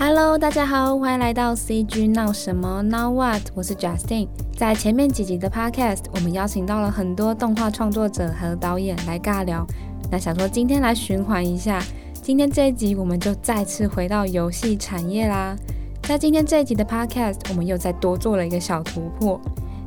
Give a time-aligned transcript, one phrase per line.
[0.00, 3.42] Hello，大家好，欢迎来到 CG 闹什么 Now What？
[3.52, 4.28] 我是 Justin。
[4.56, 9.66] 在前面几集的 Podcast，我们邀请到了很多动画创作者和导演来尬聊。
[10.08, 11.82] 那想说今天来循环一下，
[12.22, 15.56] 今天这一集我们就再次回到游戏产业啦。
[16.02, 19.40] 在今天这一集的 Podcast，我们又再多做了一个小突破。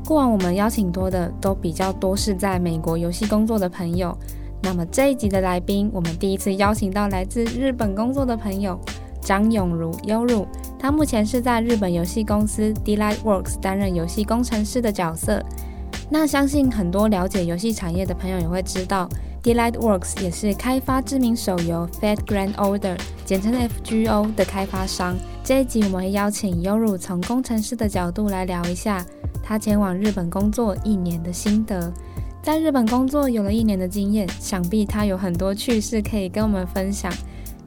[0.05, 4.15] 过往我们邀请多的都比较多是在美国游戏工作的朋友，
[4.61, 8.77] 那么这一集的来宾，我们第一次邀请到来自日本工作的朋友。
[9.31, 10.45] 张永如 Yoru，
[10.77, 15.41] 他目前是在日本游戏公司 Delightworks 担任游戏工程师的角色。
[16.09, 19.07] 那相信很多了解游戏产业的朋友也会知道
[19.41, 25.15] ，Delightworks 也是开发知名手游 Fat Grand Order，简称 FGO 的开发商。
[25.45, 29.05] 这一集我们会邀请 Yoru 从工程师的角度来聊一下
[29.41, 31.89] 他前往日本工作一年的心得。
[32.43, 37.09] 在日本工作有了一年的经验，想必他有很多趣事可以跟我们分享。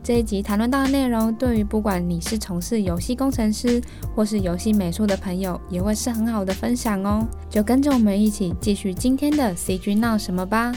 [0.04, 3.80] 这一集谈论到的内容，对于不管你是从事游戏工程师
[4.15, 7.26] 或是游戏美术的朋友，也会是很好的分享哦。
[7.48, 10.74] 就跟着我们一起继续今天的 CG 闹什么吧。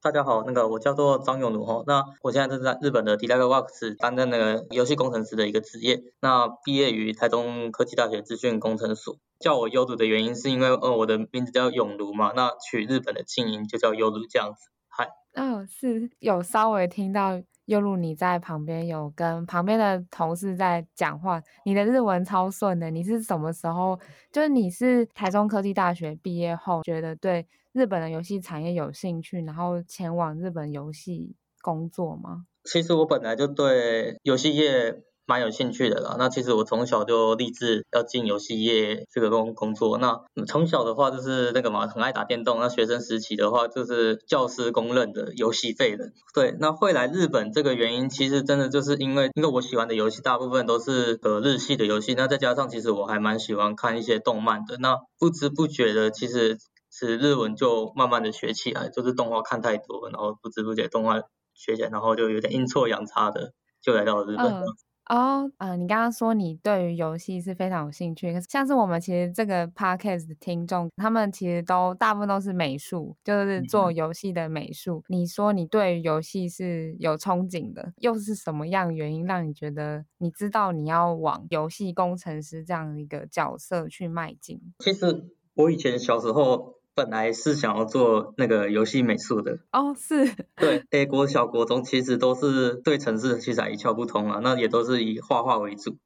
[0.00, 6.00] 大家好，那个我叫做张永儒哈，那我现在是在日本的 Delightworks 担任那个游戏工程师的一个职业。
[6.22, 9.18] 那毕业于台中科技大学资讯工程所。
[9.38, 14.70] 叫我 Yoru 的原因是因为，呃，我的名字叫永如嘛，那取日本的庆音就叫 Yoru 这样子。
[14.88, 15.10] 嗨。
[15.34, 17.42] 哦，是有稍微听到。
[17.70, 22.90] 又如你在旁边有跟旁边的同事在讲话，你的日文超顺的。
[22.90, 23.96] 你是什么时候？
[24.32, 32.46] 就是你是台中科技大学毕业后，觉得对日本的游戏产业有兴趣，然后前往日本游戏工作吗？
[32.64, 35.04] 其实我本来就对游戏业。
[35.30, 36.16] 蛮有兴趣的啦。
[36.18, 39.96] 那其实我从小就立志要进游戏业这个工工作。
[39.98, 42.58] 那从小的话就是那个嘛，很爱打电动。
[42.58, 46.12] 那学生时期的话就是教师公认的游戏废人。
[46.34, 52.14] 对，那会来日本这个原因，其实真的就是因为因为我喜欢的游戏大部分都是呃日系的游戏。
[52.14, 54.78] 那再加上其实我还蛮喜欢看一些动漫的。
[54.78, 56.58] 那不知不觉的，其实
[56.90, 61.20] 是日文就慢慢的学起来，就是动画看太多，然后不知不觉动画
[61.54, 64.46] 学起来，然后就有点阴错阳差的就来到了日本。
[64.46, 64.64] 嗯
[65.10, 75.02] 哦，嗯、呃，你刚刚说你对于游戏是非常有兴趣，可是像是我们其实这个 podcast 的听众，他们其实都大部分都是美术，就是做游戏的美术。
[75.08, 84.60] 嗯、你说你对于游戏是有憧憬的，又是什么样原因让你觉得你知道你要往游戏工程师这样一个角色去迈进？
[84.78, 86.79] 其实我以前小时候。
[87.00, 95.96] 本来是想要做那个游戏美术的哦，是对，A 国小国中其实都是对城市其实还一窍不通啊，那也都是以画画为主，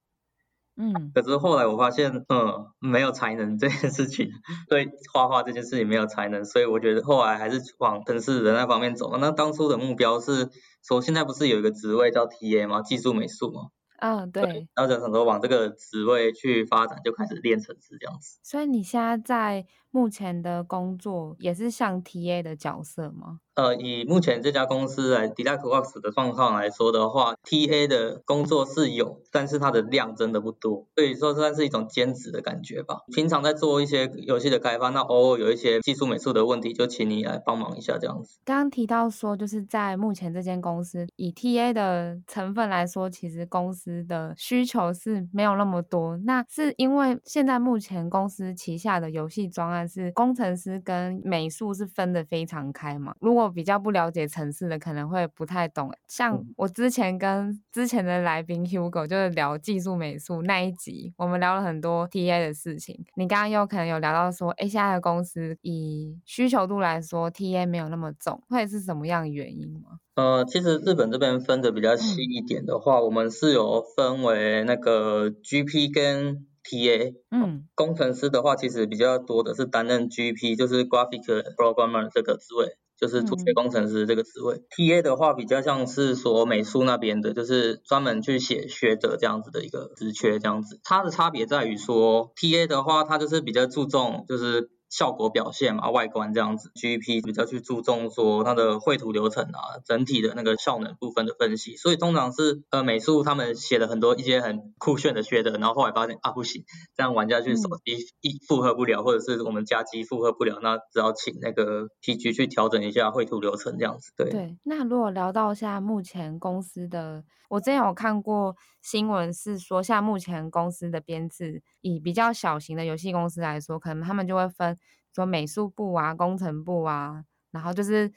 [0.76, 4.30] 嗯，可是后来我发现，嗯，没有才能这件事情，
[4.70, 9.16] 对画画这件事情没有才能，所以我觉得后来还是往城市的那方面走。
[9.18, 10.48] 那当初的目标是
[10.86, 12.82] 说，现在不是有一个职位叫 TA 吗？
[12.82, 13.70] 技术美术吗？
[14.00, 18.38] 嗯、哦，对，对，然后就很多往这个职位去发展，就开始练城市这样子。
[18.42, 23.38] 所以你现在在目前的工作也是像 TA 的角色吗？
[23.54, 33.02] 呃，以目前这家公司来 Delightworks 的状况来说的话，TA 的工作是有，但是它的量真的不多，所以说算是一种兼职的感觉吧。
[33.14, 38.40] 平常在做一些游戏的开发，那偶尔有一些技术美术的问题，就请你来帮忙一下这样子。
[38.44, 46.16] 刚刚提到说，就是在目前这间公司，以 TA 的成分来说，其实公司的需求是没有那么多。
[46.24, 53.14] 那是因为现在目前公司旗下的游戏专案是工程师跟美术是分得非常开嘛？
[53.20, 55.92] 如果比较不了解城市的，可能会不太懂。
[56.08, 63.04] 像我之前跟之前的来宾 Hugo 就是聊技术美术那一集，我们聊了很多 TA 的事情。
[63.16, 69.98] 你刚刚又可能有聊到说，哎，现在的公司以需求度来说，TA 没有那么重，会是什么样的原因吗？
[70.14, 81.22] 呃，其实日本这边分的比较细一点的话，嗯、我们是有分为那个 GP 跟 TA，嗯，工程师的话，其实比较多的是担任 GP，就是 Graphic
[81.54, 84.56] Programmer 这个职位，就是图学工程师这个职位。
[84.56, 90.80] 嗯、TA 的话，比较像是说美术那边的，就是专门去写学者这样子的一个职缺这样子。
[90.82, 94.70] 它的差别在于说，TA 的话，它就是比较注重就是。
[94.96, 106.62] 效果表现嘛，外观这样子，GP 比较去注重说它的绘图流程啊，整体的那个效能部分的分析，所以通常是呃美术他们写了很多一些很酷炫的学的，然后后来发现啊不行，
[106.96, 114.12] 这样玩家去手机一负荷不了，或者是我们加机负荷不了，那只好请那个 PG 去调整一下绘图流程这样子。
[114.16, 124.78] 对对，那如果聊到现在目前公司的，我之前有看过新闻是说，像目前公司的编制，以比较小型的游戏公司来说，可能他们就会分。
[125.14, 127.22] 说美术部啊，工程部啊，
[127.52, 128.10] 然后就是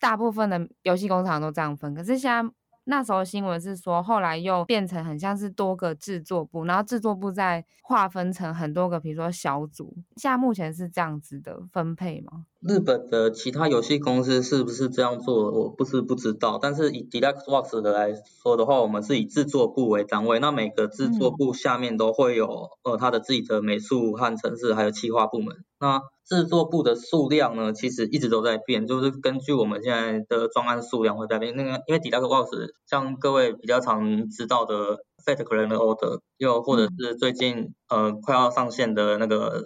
[0.00, 1.94] 大部分的游戏工厂都这样分。
[1.94, 2.52] 可是现在
[2.84, 9.94] 那时候新闻是说，后来又变成很像是多个制作部，然后制作部再划分成很多个，比如说小组。
[10.16, 12.46] 现在目前是这样子的分配吗？
[12.60, 15.50] 日本的其他游戏公司是不是这样做？
[15.50, 18.12] 我不是不知道，但是以 Deluxe Works 的来
[18.42, 25.56] 说的话，我们是以制作部为单位，那每个制作部下面都会有呃他的自己的美术和城市，还有企划部门。
[25.78, 31.56] 那制作部的数量呢，其实一直都在变，就是根据我们现在的专案数量会在变。
[31.56, 39.64] 那个因为 Deluxe Works 像各位比较常知道的 Fate Grand Order，又或者是最近呃快要上线的那个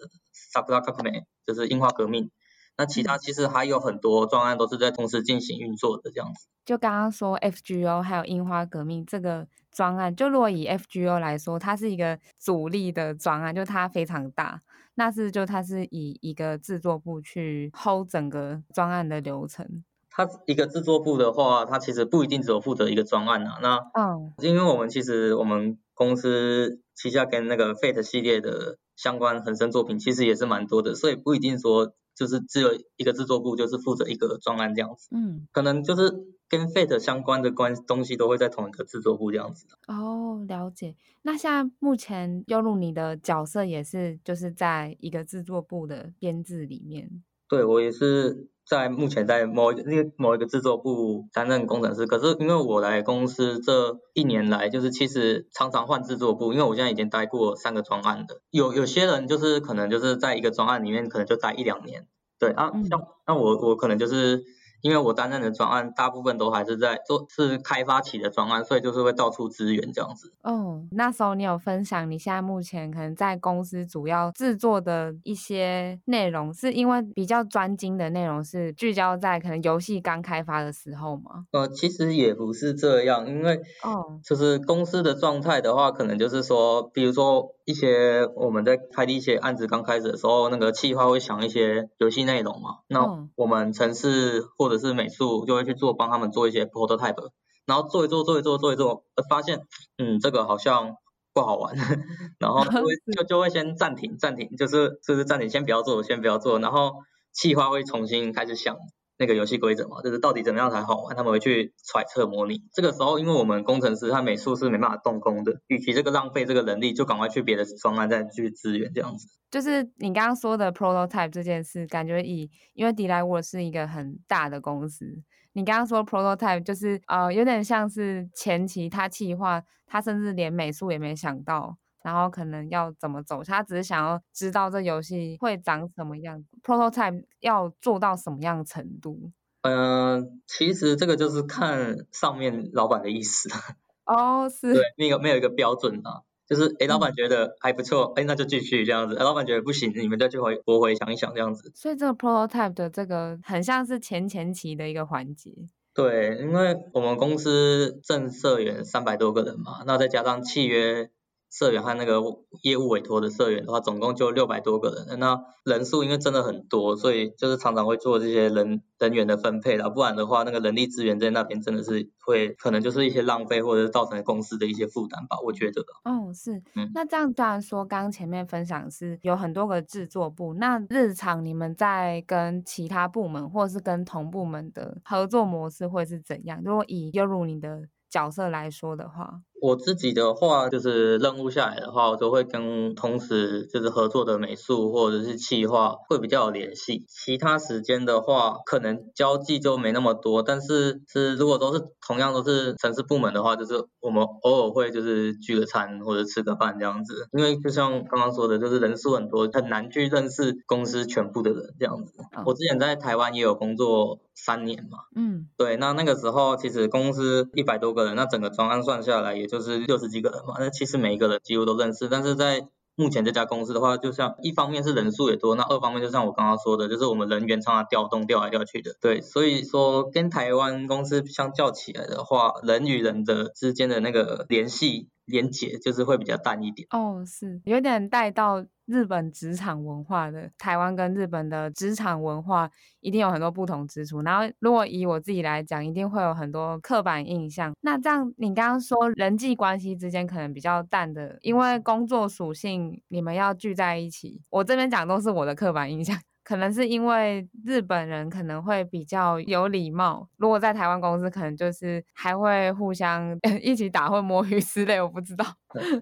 [0.54, 2.30] Sakura Kakame，就是樱花革命。
[2.76, 6.48] 那其他其实还有很多专案都是在同时进行运作的这样子。
[6.64, 14.62] 就刚刚说 FGO 还有樱花革命这个专案，就如果以 FGO 来说，它是一个主力的专案，就它非常大。
[14.96, 19.84] 那是就它是以一个制作部去 hold 整个专案的流程。
[20.10, 23.58] 它一个制作部的话，它其实不一定只有负责一个专案啊。
[23.62, 31.92] 那嗯，因为我们其实我们公司旗下跟那个 Fate 系列的相关横生作品其实也是蛮多的，所以不一定说。
[32.14, 35.08] 就是只有一个制作部，就是负责一个专案这样子。
[35.10, 36.10] 嗯，可能就是
[36.48, 39.66] 跟 Fate 相关的关东西都会在同一个制作部这样子。
[39.88, 40.94] 哦，了解。
[41.22, 47.22] 那现在目前优路你的角色也是就是在一个制作部的编制里面。
[47.54, 52.04] 对，我也是在目前在某一个那个某一个制作部担任工程师。
[52.04, 58.40] 可是因为我来公司这一年来，就是其实常常换制作部，因为我现在已经待过三个专案的。
[58.50, 62.08] 有有些人就是可能就是在一个专案里面，可能就待一两年。
[62.40, 64.42] 对啊，像那我我可能就是。
[64.84, 70.30] 因为我担任的专案大部分都还是在做是开发期的专案，所以就是会到处支援这样子。
[70.42, 81.46] 哦，那时候你有分享你现在目前可能在公司主要制作的一些内容，是因为比较专精的内容是聚焦在可能游戏刚开发的时候吗？
[81.52, 97.30] 呃，其实也不是这样，因为哦，就是公司的状态的话，可能就是说，比如说一些我们在开的一些案子刚开始的时候，那个企划会想一些游戏内容嘛，那我们城市或者或者是美术就会去做，帮他们做一些 prototype，
[97.66, 99.60] 然后做一做，做一做，做一做，发现，
[99.98, 100.96] 嗯，这个好像
[101.32, 101.74] 不好玩，
[102.38, 106.92] 然后就会 就就会先暂停，暂停，就是就是暂停，先不要做，先不要做，然后
[107.32, 108.76] 企划会重新开始想。
[109.24, 112.62] 那个游戏规则嘛，就是到底怎么样才好玩，他们会去揣测模拟。
[112.74, 119.26] 这个时候，因为我们工程师他美术是没办法动工的，与其这个浪费这个能力，就赶快去别的方案再去支援这样子。
[119.50, 125.06] 就是你刚刚说的 prototype 这件事，感觉以因为 Delightworks 是一个很大的公司，
[125.54, 131.78] 你刚刚说 prototype 就是呃有点像是前期他企划，他甚至连美术也没想到。
[132.04, 139.32] 然后可能要怎么走，他只是想要知道这游戏会长什么样，prototype 要做到什么样程度。
[139.62, 143.48] 嗯、呃，其实这个就是看上面老板的意思。
[144.04, 144.74] 哦，是。
[144.74, 149.16] 对，没有没有一个标准啊，就是哎，老板觉得还不错，哎、嗯，那就继续这样子。
[149.16, 151.72] 哎，老板觉得不行，你们再去回驳回想一想这样子。
[151.74, 155.50] 所以这个 prototype 的这个很像是前前期的一个环节。
[155.94, 161.08] 对，因为我们公司正社员三百多个人嘛，那再加上契约。
[161.54, 162.20] 社员和那个
[162.62, 165.20] 业务委托的社员的话，总共就六百多个人。
[165.20, 169.88] 那人数因为真的很多，所以就是常常会做这些人人员的分配啦。
[169.88, 175.36] 不然的话，那个人力资源在那边真的是会可能就是一些浪费，或者是造成公司的一些负担吧。
[175.44, 175.80] 我觉得。
[176.02, 176.56] 哦，是。
[176.74, 176.90] 嗯。
[176.92, 186.60] 那这样当然说，刚刚前面分享是有很多个制作部，那日常你们在跟其他部门或者是跟同部门的合作模式会是怎样？
[186.64, 189.40] 如果以优如你的角色来说的话。
[189.64, 197.06] 我自己的话，就是任务下来的话，我都会跟同时就是合作的美术或者是企划会比较有联系。
[197.08, 200.42] 其他时间的话，可能交际就没那么多。
[200.42, 207.26] 但是是如果都是同样都是城市部门的话，就是我们偶尔会就是聚个餐或者吃个饭这样子。
[207.32, 212.12] 因为就像刚刚说的，就是人数很多，很难去认识公司全部的人这样子。
[212.44, 219.53] 我之前在台湾也有工作三年嘛，嗯，对，那那个时候其实公司一百多个人，那整个专案算下来也就。
[219.54, 236.86] 就是六十几个人嘛，那其实每一个人几乎都认识，但是在目前这家公司的话，就像一方面是人数也多，那二方面就像我刚刚说的，就是我们人员常常调动调来调去的，对，所以说跟台湾公司相较起来的话，人与人的之间的那个联系连结就是会比较淡一点。
[236.90, 238.64] 哦，是有点带到。
[238.86, 247.72] 日本职场文化的台湾跟日本的职场文化一定有很多不同之处，然后如果以我自己来讲，一定会有很多刻板印象。
[247.80, 254.42] 那这样你刚刚说人际关系之间可能比较淡的，因为工作属性你们要聚在一起。
[254.50, 256.14] 我这边讲都是我的刻板印象，
[256.44, 265.44] 可能是因为日本人可能会比较有礼貌，如果在台湾公司，可能就是还会互相 一起打混摸鱼之类，我不知道。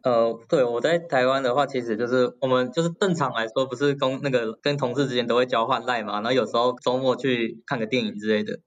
[0.03, 8.59] 呃，对，我在台湾的话，其实就是我们就是正常来说，不是公那个跟同事之间都会交换赖嘛，然后有时候周末去看个电影之类的。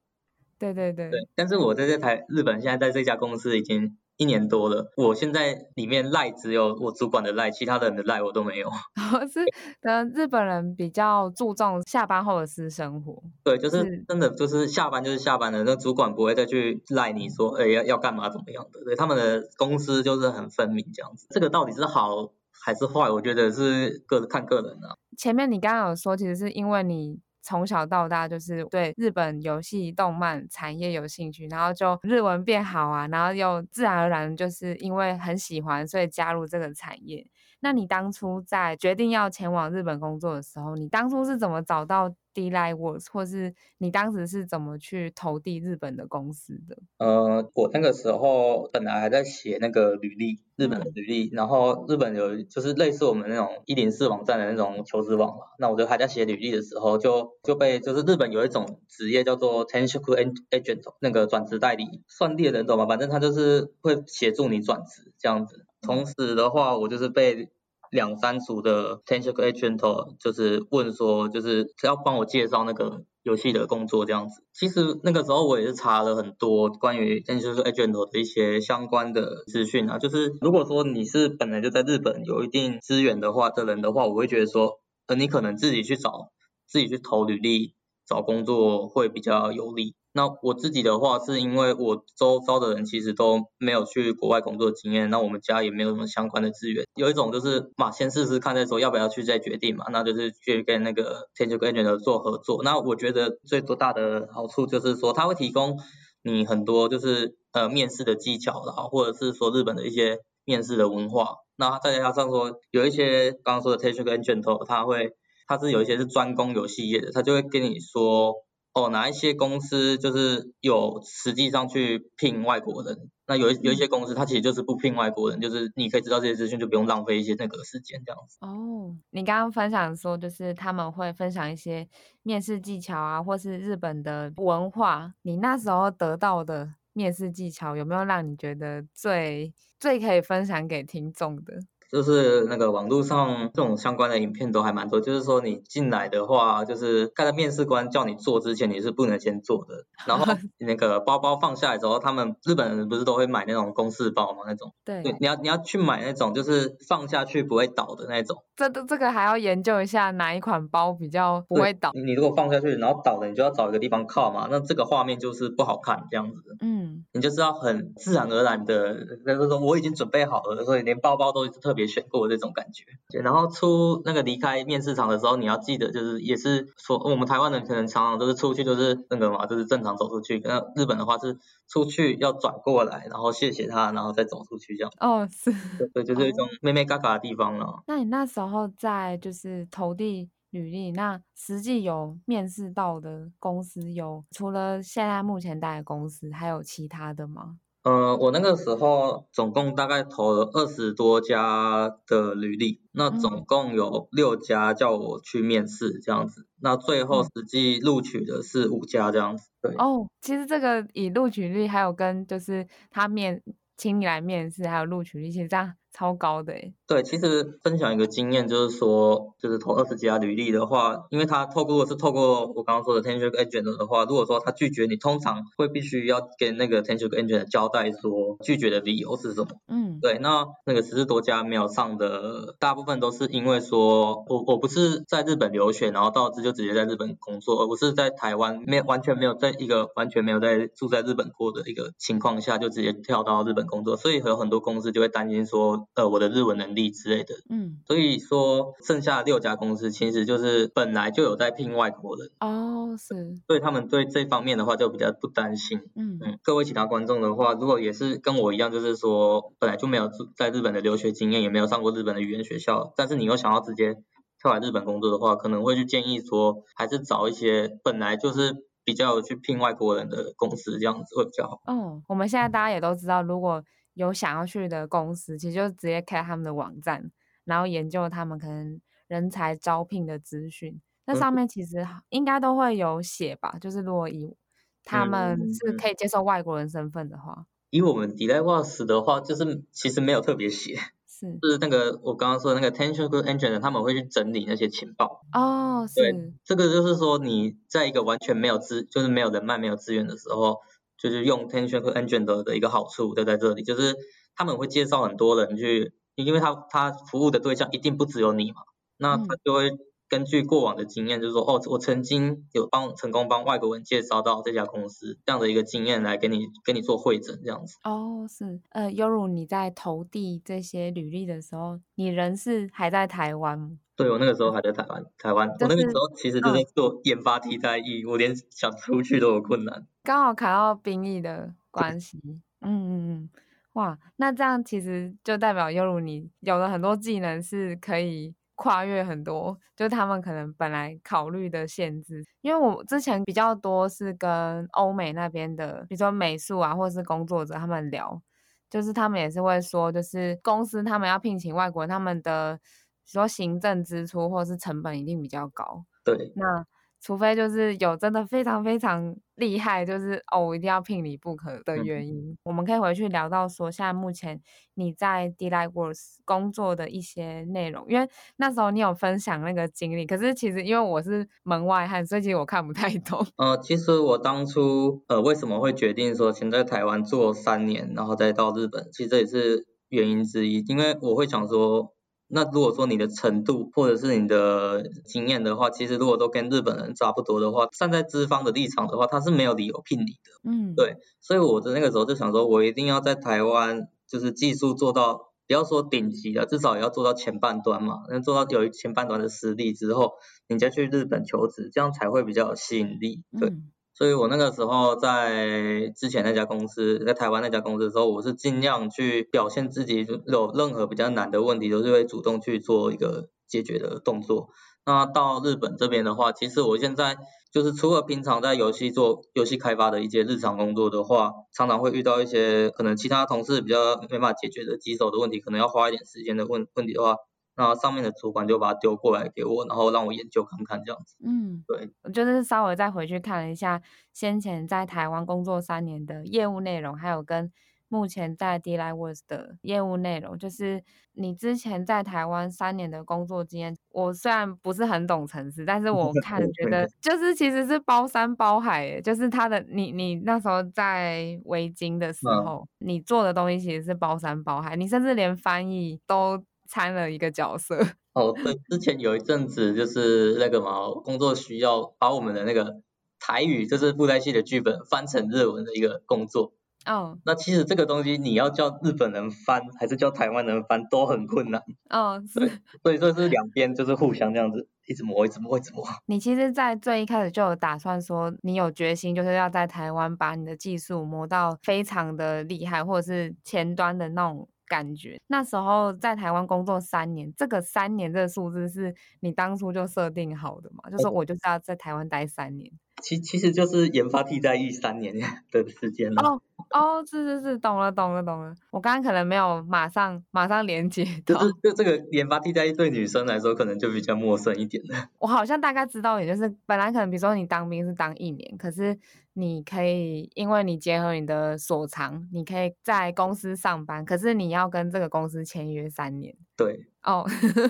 [0.58, 1.12] 对对对。
[1.12, 3.98] 对，但是我在这台日本现在在这家公司已经。
[4.18, 8.70] 一年多了，我现在里面赖只有我主管的赖，其他的人的赖我都没有。
[9.32, 9.44] 是，
[9.82, 13.22] 可能日本人比较注重下班后的私生活。
[13.44, 18.84] 对，就是真的就是下班就是下班了，那主管不会再去赖你说，哎，要要干嘛怎么样的。
[18.86, 21.28] 对，他们的公司就是很分明这样子。
[21.32, 23.10] 这个到底是好还是坏？
[23.10, 24.96] 我觉得是各看个人啊。
[25.18, 27.20] 前面你刚刚有说，其实是因为你。
[27.46, 37.26] 从小到大就是对日本游戏动漫产业有兴趣，然后就日文变好啊，然后又自然而然就是因为很喜欢，所以加入这个产业。
[37.60, 46.78] 那你当初在决定要前往日本工作的时候，你当初是怎么找到？Delightworks，或是你当时是怎么去投递日本的公司的？
[46.98, 60.16] 呃，我那个时候本来还在写那个履历，日本的履历，嗯、然后日本有就是类似我们那种一零四网站的那种求职网嘛，那我就还在写履历的时候，就就被就是日本有一种职业叫做 Tenshoku
[60.52, 62.86] Agent，那个转职代理，算猎人懂吗？
[62.86, 65.66] 反正他就是会协助你转职这样子。
[65.82, 67.50] 同时的话，我就是被。
[67.96, 74.44] 两三组的 t e n s i o Agent 就是问说，就是要帮我介绍那个游戏的工作这样子。
[74.54, 79.98] 其实那个时候我也是查了很多关于 t e n s i o Agent 的一些相关的资讯啊。
[79.98, 86.32] 就是如果说你是本来就在日本有一定资源的话的人的话，我会觉得说，呃，你可能自己去找，
[86.68, 87.76] 自己去投履历
[88.08, 89.96] 找工作会比较有利。
[90.14, 96.86] 那我自己的话，是因为我周遭的人其实都没有去国外工作经验，那我们家也没有什么相关的资源。
[96.96, 99.88] 有一种就是嘛，先试试看再说，要不要去再决定嘛。
[99.92, 102.64] 那就是去跟那个 Tenshoku Agent 做合作。
[102.64, 105.78] 那我觉得最多大的好处就是说，他会提供
[106.24, 111.36] 你很多就是呃面试的技巧啦，或者是说日本的一些面试的文化。
[111.58, 115.12] 那再加上说有一些刚刚说的 Tenshoku Agent，他会
[115.48, 118.36] 他是有一些是专攻游戏业的，他就会跟你说。
[118.78, 123.10] 哦，哪一些公司就是有实际上去聘外国人？
[123.26, 128.36] 那有有一些公司，它其实就是不聘外国人，就是你可以知道这些资讯，就不用浪费一些那个时间这样子。
[128.42, 131.88] 哦，你刚刚分享说，就是他们会分享一些
[132.22, 135.14] 面试技巧啊，或是日本的文化。
[135.22, 141.54] 你那时候得到的面试技巧，有没有让你觉得最最可以分享给听众的？
[141.92, 149.86] 就是那个网络上这种相关的影片都还蛮多，就是说你进来的话，就是看到面试官叫你做之前，你是不能先做的。
[150.06, 150.26] 然后
[150.60, 154.40] 那个包包放下来之后，他们日本人不是都会买那种公事包吗？
[154.46, 154.74] 那种。
[154.84, 155.04] 对。
[155.20, 158.44] 你要你要去买那种，就是放下去不会倒的那种。
[158.56, 161.92] 这这这个还要研究一下哪一款包比较不会倒。
[161.94, 166.58] 你如果放下去然后倒了，你就要找一个地方靠嘛，那这个画面就是不好看这样子。
[166.62, 167.06] 嗯。
[167.14, 171.86] 你就是要很自然而然的，就是说我已经准备好了，所以连包包都是特别。
[171.86, 172.84] 选过这种感觉，
[173.22, 180.42] 然后出那个离开面试场的时候，你要记得，就是也是说，我们台湾人可能常常都是出去就是那个嘛，就是正常走出去。
[180.44, 184.92] 那日本的话是出去要转过来，然后谢谢他，然后再走出去这样。
[185.00, 185.54] 哦，是，
[185.94, 187.66] 对，就是一种妹妹嘎嘎的地方了。
[187.66, 187.84] 哦。
[187.86, 197.58] 那你那时候在就是投递履历，那实际有面试到的公司有除了现在目前待的公司，还有其他的吗？
[197.86, 209.52] 呃，我那个时候总共大概投了二十多家的履历，那总共有六家叫我去面试这样子，嗯、那最后实际录取的是五家这样子。
[209.62, 209.76] 对。
[209.76, 213.44] 哦，其实这个以录取率还有跟就是他面
[213.78, 215.76] 请你来面试还有录取率，其实这样。
[215.96, 229.48] 超高的诶，对，其实分享一个经验，就是说，就是投二十几家履历的话，因为他透过是透过我刚刚说的 Tenshoku Agent 的话，如果说他拒绝你，通常会必须要跟那个 Tenshoku Agent 交代说拒绝的理由是什么。
[229.70, 245.85] 嗯，对，那那个十多家没有上的，大部分都是因为说我我不是在日本留学，然后导致就直接在日本工作，而不是在台湾没有完全没有在一个完全没有在住在日本过的一个情况下就直接跳到日本工作，所以有很多公司就会担心说。
[245.94, 256.40] 呃，我的日文能力之类的，嗯，所以说剩下六家公司其实就是本来就有在聘外国人，哦，是，所以他们对这方面的话就比较不担心，嗯嗯。
[256.44, 263.96] 各位其他观众的话，如果也是跟我一样，就是说本来就没有在日本的留学经验，也没有上过日本的语言学校，但是你又想要直接
[264.42, 271.62] 跳来日本工作的话，可能会去建议说，还是找一些本来就是比较有去聘外国人的公司，这样子会比较好。
[271.66, 273.64] 哦，我们现在大家也都知道，如果
[273.96, 277.12] 有想要去的公司，其实就直接开他们的网站，
[277.44, 283.58] 然后研究他们可能人才招聘的资讯，那上面其实应该都会有写吧？
[283.60, 284.36] 就是如果以
[284.84, 290.76] 他们是可以接受外国人身份的话，嗯、以我们 Deloitte 的话，就是其实没有特别写，
[291.08, 295.22] 是是那个我刚刚说的那个 Tension Group Engineer，他们会去整理那些情报。
[295.34, 295.96] 哦，是。
[295.96, 300.60] 对，这个就是说你在一个完全没有资，就是没有人脉、没有资源的时候，
[300.98, 303.96] 就是用 Tension Group Engineer 的一个好处就在这里，就是
[304.36, 308.62] 他们会介绍很多人去，因为他他服务的对象一定不只有你嘛，
[308.98, 309.72] 那他就会。
[310.08, 317.78] 根据过往的经验，就是说，哦，我曾经有帮成功帮外国人介绍到这家公司这样的一个经验来给你给你做会诊这样子。
[317.84, 323.80] 哦，是，呃，犹如你在投递这些履历的时候，你人是还在台湾吗？
[323.96, 329.88] 对，我那个时候还在台湾，台湾，就是、我那个时候其实就是做研发替代役，嗯、我连想出去都有困难。
[330.06, 332.22] 刚好卡到兵役的关系，
[332.62, 333.30] 嗯嗯嗯，
[333.74, 338.34] 哇，那这样其实就代表犹如你有了很多技能是可以。
[338.58, 348.22] 跨越很多，就他们可能本来考虑的限制，因为我之前比较多是跟欧美那边的，比如说美术啊，或者是工作者他们聊，
[348.70, 352.58] 就是他们也是会说，就是公司他们要聘请外国人，他们的
[353.06, 355.84] 说行政支出或者是成本一定比较高。
[356.06, 356.66] 对，那。
[357.06, 364.42] 除非就是有真的非常非常厉害，就是哦，我一定要聘你不可的原因，嗯、我们可以回去聊到说，现在目前
[364.74, 373.24] 你在 Delightworks 工作的一些内容，因为那时候你有分享那个经历，可是其实因为我是门外汉，所以其实我看不太懂。
[373.38, 381.95] 呃，其实我当初呃为什么会决定说先在台湾做三年，然后再到日本，其实这也是原因之一，因为我会想说。
[382.28, 390.50] 那如果说你的程度或者是你的经验的话，其实如果都跟日本人差不多的话，站在资方的立场的话，他是没有理由聘你的。
[390.50, 398.00] 嗯，对，所以我的那个时候就想说，我一定要在台湾，就是技术做到，不要说顶级的，至少也要做到前半端嘛。
[398.10, 400.14] 那做到有前半端的实力之后，
[400.48, 403.24] 你再去日本求职，这样才会比较有吸引力。
[403.40, 403.50] 对。
[403.50, 414.50] 嗯所以我那个时候在之前那家公司，在台湾那家公司的时候，我是尽量去表现自己，有任何比较难的问题，都是会主动去做一个解决的动作。
[414.86, 417.16] 那到日本这边的话，其实我现在
[417.54, 427.16] 就是除了平常在游戏做游戏开发的一些日常工作的话，常常会遇到一些可能其他同事比较没办法解决的棘手的问题，可能要花一点时间的问问题的话。
[427.58, 431.16] 那上面的主管就把它丢过来给我，然后让我研究看看这样子。
[431.24, 437.50] 嗯，对，我就是稍微再回去看了一下先前在台湾工作三年的业务内容，还有跟
[437.88, 440.38] 目前在 Delightworks 的业务内容。
[440.38, 456.44] 就是你之前在台湾三年的工作经验，我虽然不是很懂城市，但是我 看觉得就是其实是包山包海，就是他的你你那时候在维京的时候，嗯、你做的东西其实是包山包海，你甚至连翻译都。
[456.66, 457.78] 参了一个角色
[458.14, 462.82] 哦，对，之前有一阵子就是那个嘛，工作需要把我们的那个
[463.20, 466.54] 台语，就是布袋戏的剧本翻成日文的一个工作。
[466.86, 471.62] 哦，那其实这个东西你要叫日本人翻，还是叫台湾人翻，都很困难。
[471.90, 472.50] 哦， 对，
[472.84, 475.84] 所以说是两边就是互相这样子一直磨，一直磨，一直磨。
[476.06, 484.48] 你其实，在最一开始就有打算说，你有决心就是要在台湾把你的技术磨到非常的厉害，或者是前端的那种。
[484.68, 490.90] 感觉那时候在台湾工作三年，这个三年这个数字是你当初就设定好的嘛？
[490.90, 492.72] 就是我就是要在台湾待三年。
[493.02, 495.14] 其其实就是研发替代役三年
[495.52, 496.22] 的时间了。
[496.22, 496.42] 哦
[496.72, 498.54] 哦，是是是，懂了懂了懂了。
[498.72, 501.36] 我刚刚可能没有马上马上连接到。
[501.36, 505.10] 就是就这个研发替代役对女生来说可能就比较陌生一点了。
[505.20, 508.98] 我好像大概知道，也就是本来可能比如说你当兵是当一年，可是
[509.34, 516.36] 你可以因为你结合你的所长，你可以在公司上班，可是你要跟这个公司签约三年。
[516.58, 516.86] 对。
[517.04, 517.24] 哦，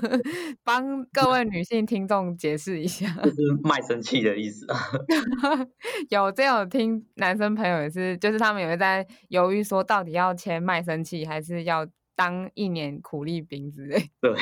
[0.63, 4.79] 帮各位女性听众解释一下，就是卖身契的意思啊。
[6.07, 14.11] 有这样听男生朋友也是，就是他们也会在犹豫说，到底要签卖身契，还是要当一年苦力兵之类。
[14.21, 14.33] 对，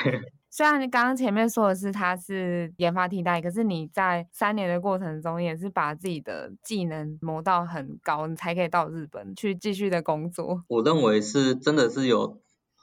[0.50, 10.64] 虽然你刚刚前面说的是他是研发替代，可是你在三年的过程中，也是把自己的技能磨到很高，你才可以到日本去继续的工作。
[10.68, 12.42] 我认为是真的是有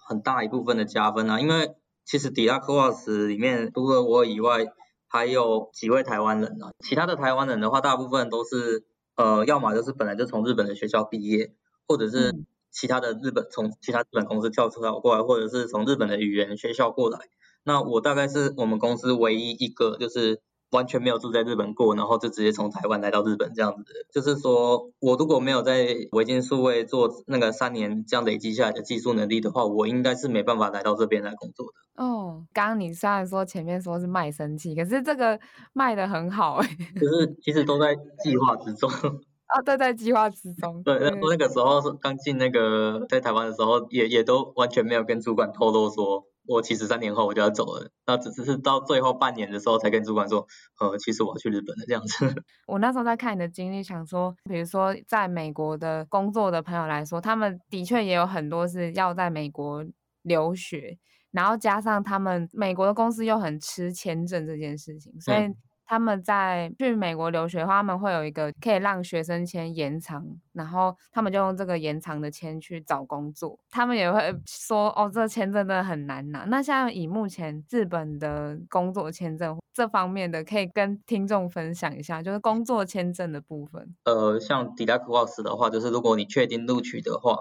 [0.09, 1.75] 很大一部分的加分啊，因为。
[2.03, 4.65] 其实 Delightworks 里面除了我以外，
[5.07, 6.73] 还有几位台湾人啊。
[6.81, 8.85] 其他的台湾人的话，大部分都是
[9.21, 11.53] 呃，要么就是本来就从日本的学校毕业，
[11.87, 12.35] 或者是
[12.71, 17.19] 其他的日本从其他日本公司跳出来过来，或者是从日本的语言学校过来。
[17.63, 23.91] 那我大概是我们公司唯一一个就是完全没有住在日本过，然后就直接从台湾来到日本这样子的。
[24.13, 32.05] 就是说我如果没有在维京数位做那个三年这样累积下来的技术能力的话，我应该是没办法来到这边来工作的。
[32.05, 35.39] 哦，刚刚你虽然说前面说是卖身契，可是这个
[35.73, 36.69] 卖的很好哎。
[37.01, 38.89] 就是其实都在计划之中。
[38.91, 40.83] 啊， 对，在计划之中。
[40.85, 46.25] 对，那那个时候是刚进那个在台湾的时候，也也都完全没有跟主管透露说。
[46.47, 50.47] 我其实三年后我就要走了，那只是到最后半年的时候才跟主管说，
[50.81, 52.27] 呃，其实我要去日本了这样子。
[52.67, 59.85] 我那时候在看你的经历，想说，比如说在美国的工作的朋友来说，他们的确也有很多是要在美国
[60.23, 60.99] 留学，
[61.31, 65.55] 然后加上他们美国的公司又很吃签证这件事情，所以。
[65.91, 73.59] 他们在去美国留学的话，他们会有一个可以让学生签延长，然后他们就用这个延长的签去找工作。
[73.73, 76.45] 他们也会说，哦，这签证真的很难拿。
[76.45, 83.97] 那像以目前日本的工作签证这方面的，可以跟听众分享一下，就是工作签证的部分。
[84.05, 87.39] 呃，像 Deluxe Works 的话，就是如果你确定录取的话。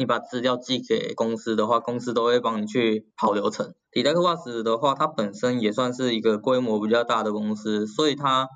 [0.00, 3.74] 你把资料寄给公司的话，公司都会帮你去跑流程。
[3.92, 8.48] Deluxe 的话，它本身也算是一个规模比较大的公司，所以它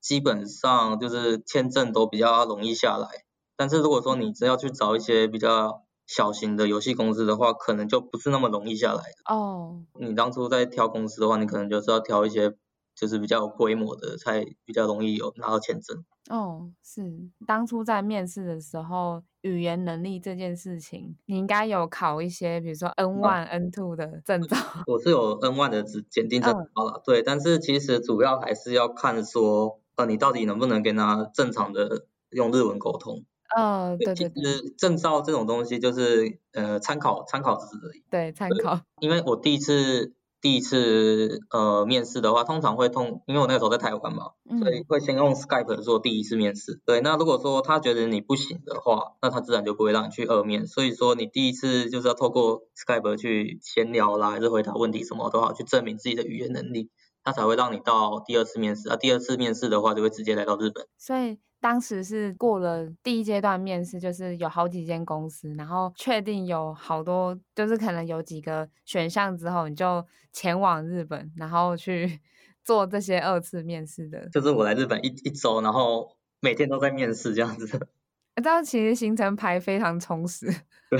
[0.00, 3.08] 基本上就是签证都比较容易下来。
[3.56, 9.34] 但是如果说你只要去找一些比较小型的游戏公司的话，可能就不是那么容易下来的。
[9.34, 9.82] 哦。
[9.94, 10.04] Oh.
[10.04, 12.54] 你当初在挑公司的话，你可能就是要挑一些
[12.94, 16.04] 就是比较有规模的，才比较容易有拿到签证。
[16.30, 24.56] 哦，是当初在面试的时候，语言能力这件事情，你应该有考一些，比如说 N one、N two 的证照。
[24.86, 33.24] 我是有 N one 的检定证照了，嗯、对，但是其实主要还是要看说，呃，你到底能不能跟他正常的用日文沟通。
[33.56, 34.30] 哦，对对对。
[34.30, 38.02] 其实证照这种东西就是呃参考参考值而已。
[38.10, 38.80] 对，参考。
[39.00, 40.14] 因为我第一次。
[40.42, 46.80] 第一次呃面试的话，通常会通，因为我那个时候在台湾嘛，嗯、所以会先用 Skype 做第一次面试。
[46.84, 50.66] 对，那如果说他觉得你不行的话，那他自然就不会让你去二面。
[50.66, 56.90] 所以说你第一次就是要透过 Skype 去闲聊啦，还是回答问题什么都好，去证明自己的语言能力，
[57.22, 58.88] 他才会让你到第二次面试。
[58.88, 60.86] 啊，第二次面试的话，就会直接来到日本。
[60.98, 61.38] 所以。
[61.62, 72.18] 当时是过了第一阶段面试，就是有好几间公司，然后确定有好多，就是可能有几个选项之后，你就前往日本，然后去
[72.64, 74.28] 做这些二次面试的。
[74.30, 77.88] 就是我来日本一一周，然后每天都在面试这样子。
[78.42, 80.46] 这样其实行程排非常充实。
[80.90, 80.98] 对，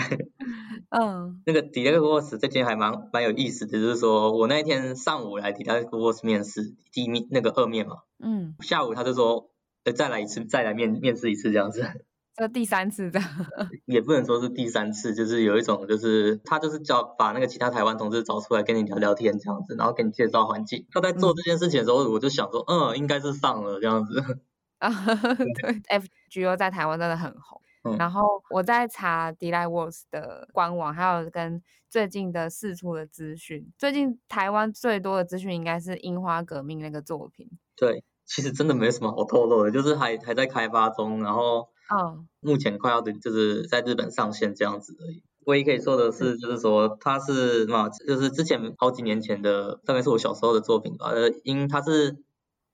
[0.90, 9.51] 嗯，那个 Deluxe 这间还蛮蛮有意思的，就是说我那一天上午来 Deluxe 面试第一面那个二面嘛，嗯，下午他就说。
[9.90, 11.82] 再来一次，再来面面试一次这样子，
[12.36, 13.20] 这第三次的，
[13.84, 20.86] 也不能说是第三次，就是有一种就是他就是叫把那个其他台湾同事找出来跟你聊聊天这样子，然后给你介绍环境。
[20.92, 24.22] 他在做这件事情的时候，嗯、我就想说，嗯，应该是上了这样子。
[24.78, 24.90] 啊，
[25.60, 27.60] 对，FGO 在台湾真的很红。
[27.84, 33.70] 嗯、然后我在查 Deluxe Works 的官网，还有跟最近的四处的资讯。
[33.76, 37.50] 最近台湾最多的资讯应该是《樱花革命》那个作品。
[37.76, 38.04] 对。
[38.26, 41.68] 其实真的没什么好透露的，就是还还在开发中，然后
[42.40, 45.22] 目前快要的就是在日本上线这样子而已。
[45.46, 52.22] 唯一可以说的是，就是说它是嘛，就是之前好几年前的，大概是我小时候的作品吧，呃，因它是。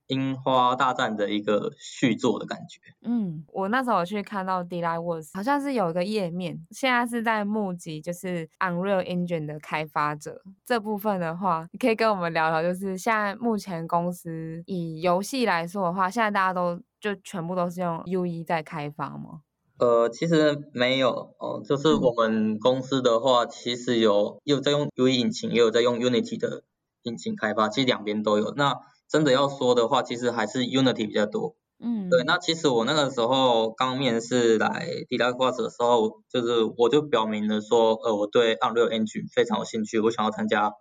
[0.09, 2.79] 樱花大战的一个续作的感觉。
[3.01, 19.41] 嗯，我那时候去看到 Works，好像是有一个页面，现在是在募集，就是 Unreal Engine 的开发者这部分的话，你可以跟我们聊聊，就是现在目前公司以游戏来说的话，现在大家都就全部都是用 UE 在开发吗？
[19.77, 26.63] 呃，其实没有哦，就是我们公司的话，嗯、其实有有在用 UE 引擎，也有在用 Unity 的
[27.03, 28.51] 引擎开发，其实两边都有。
[28.57, 28.75] 那
[29.09, 31.55] 真的要说的话，其实还是 Unity 比较多。
[31.81, 32.23] 嗯，对。
[32.25, 40.73] 那其实我那个时候刚面试来 Deluxe Works 的时候，就是我就表明了说，呃，我对 Unreal Engine 非常有兴趣，我想要参加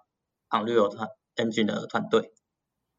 [0.51, 2.33] Unreal 团 Engine 的团队。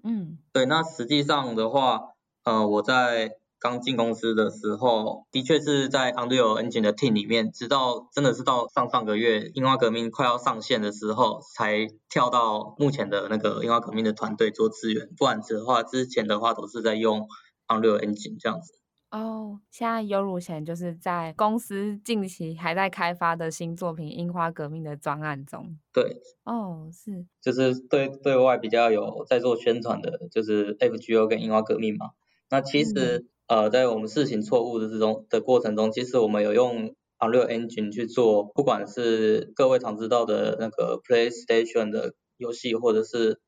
[0.03, 0.65] 嗯，对。
[0.65, 2.13] 那实际上的话，
[2.45, 15.09] 呃，我在刚进公司的时候，的确是在 Unreal Engine 的 team 里面，直到真的是到上上个月《樱花革命》快要上线的时候，才跳到目前的那个《樱花革命》的团队做资源。
[15.17, 17.27] 不然的话，之前的话都是在用
[17.67, 18.73] Unreal Engine 这样子。
[19.11, 25.77] 哦，现在优如贤就是在公司近期还在开发的新作品《樱花革命》的专案中。
[25.91, 26.21] 对。
[26.45, 27.25] 哦，是。
[27.41, 32.11] 就是对对外比较有在做宣传的，就是 FGO 跟《樱花革命》嘛。
[32.49, 33.27] 那其实。
[33.49, 43.39] 呃，在我们试行错误的这种的过程中，其实我们有用 Unreal Engine 去做，不管是各位常知道的那个 PlayStation 的游戏，或者是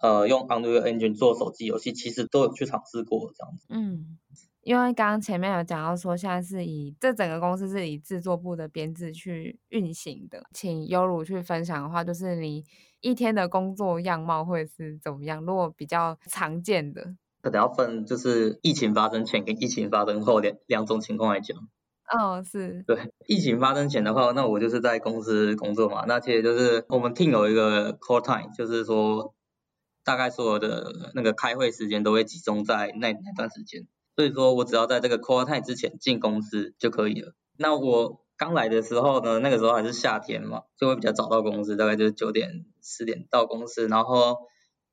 [0.00, 3.66] 呃用 Unreal Engine 做手机游戏，其实都有去尝试过这样子。
[3.68, 4.16] 嗯，
[4.62, 12.64] 因为刚刚前面有讲到说，现在是以这整个公司是以制作部的编制去运行的，请优如去分享的话，就是你
[13.02, 15.44] 一天的工作样貌会是怎么样？
[15.44, 21.56] 如果比较常见的，可能要分就是疫情发生前跟疫情发生后两两种情况来讲。
[22.16, 22.84] 哦，是。
[22.86, 26.04] 对，疫情发生前的话，那我就是在公司工作嘛。
[26.06, 29.34] 那其实就是我们 team 有一个 core time，就是说
[30.04, 33.86] 大概所有的那个开会时间都会集中在那那段时间。
[34.14, 37.34] 所以说我只要在这个 core time 之前进公司就可以了。
[37.56, 44.36] 那我刚来的时候呢，那个时候还是夏天嘛，就会比较早到公司，大概就是九点十点到公司，然后。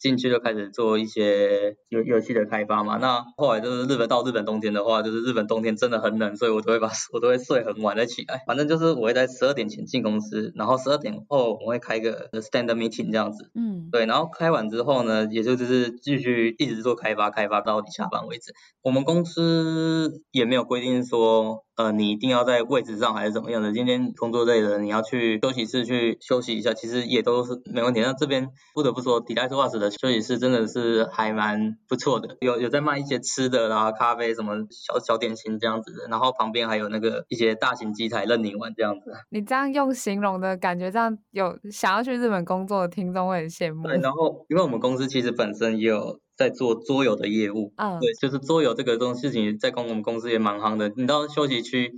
[0.04, 8.44] 进去就开始做一些游游戏的开发嘛，那后来就是日本到日本冬天的话，就是日本冬天真的很冷，所以我都会把 我都会睡很晚再起来。
[8.46, 13.50] 反正就是我会在十二点前进公司，然后十二点后我会开个 stand meeting 这样子。
[13.56, 18.54] 嗯，对，然后开完之后呢，也就就是继续一直做开发，开发到你下班为止。
[18.82, 21.64] 我们公司也没有规定说。
[21.76, 23.74] 呃，你一定要在位置上还是怎么样的？
[23.74, 28.02] 今天工作累了，你要去休息室去休息一下，其实也都是没问题。
[28.02, 39.12] 那这边不得不说，Delightworks 的休息室真的是还蛮不错的，有有在卖一些吃的啦，咖啡什么小小点心这样子的，然后旁边还有那个一些大型机台任你玩这样子。
[39.32, 43.88] 你这样用形容的感觉，这样有想要去日本工作的听众会很羡慕。
[43.88, 46.20] 对，然后因为我们公司其实本身也有。
[46.36, 50.92] 在做桌游的业务，嗯，对，就是桌游这个东西事情，在公我们公司也蛮夯的。
[50.96, 51.94] 你到休息区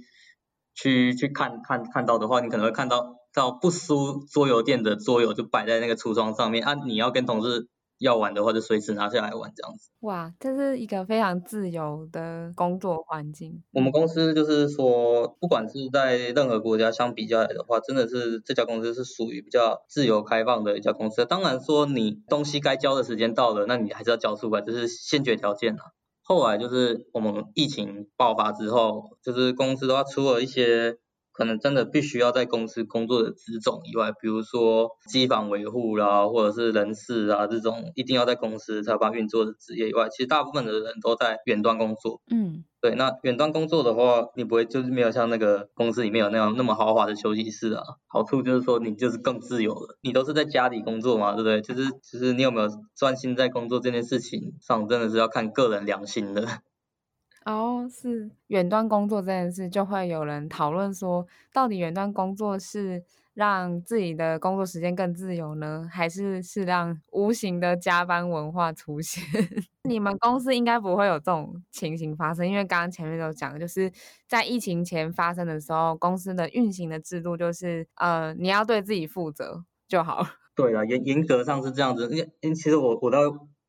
[0.74, 7.68] 去去看看看到的话，你可能会看到到不输桌游店的桌游就摆在那个橱窗上面，啊，你要跟同事。
[7.98, 9.90] 要玩的话就随时拿下来玩这样子。
[10.02, 13.64] 哇，这是一个非常自由的工作环境。
[13.72, 21.26] 我们公司就是说，不管是在任何国家相比较来的话，真的是这家公司是属于比较自由开放的一家公司。
[21.26, 25.92] 当然说你东西该交的时间到了，那你还是要交出来，这是先决条件啊。
[26.22, 30.98] 后来就是我们疫情爆发之后，就是公司的话出了一些。
[31.38, 42.22] 可能真的必须要在公司工作的职种以外，比如说机房维护啦，或者是人事啊这种一定要在公司才有办法运作的职业以外，其实大部分的人都在远端工作。
[42.32, 47.84] 嗯，对，那远端工作的话，你不会就是没有像那个公司里面有那样那么豪华的休息室啊。
[48.08, 51.62] 好处就是说你就是更自由了，你都是在家里工作嘛，对不对？
[51.62, 56.48] 就是其实你有没有专心在工作这件事情上，真的是要看个人良心的。
[57.46, 63.04] 哦是远端工作这件事，就会有人讨论说，到底远端工作是
[63.36, 69.24] 让自己的工作时间更自由呢，还是是让无形的加班文化出现？
[69.88, 73.92] 你们公司应该不会有这种情形发生，因为刚刚前面都讲，就是
[74.28, 80.26] 在疫情前发生的时候，公司的运行的制度就是，呃，你要对自己负责就好。
[80.56, 83.20] 对啊，严严格上是这样子，因因其实我我到。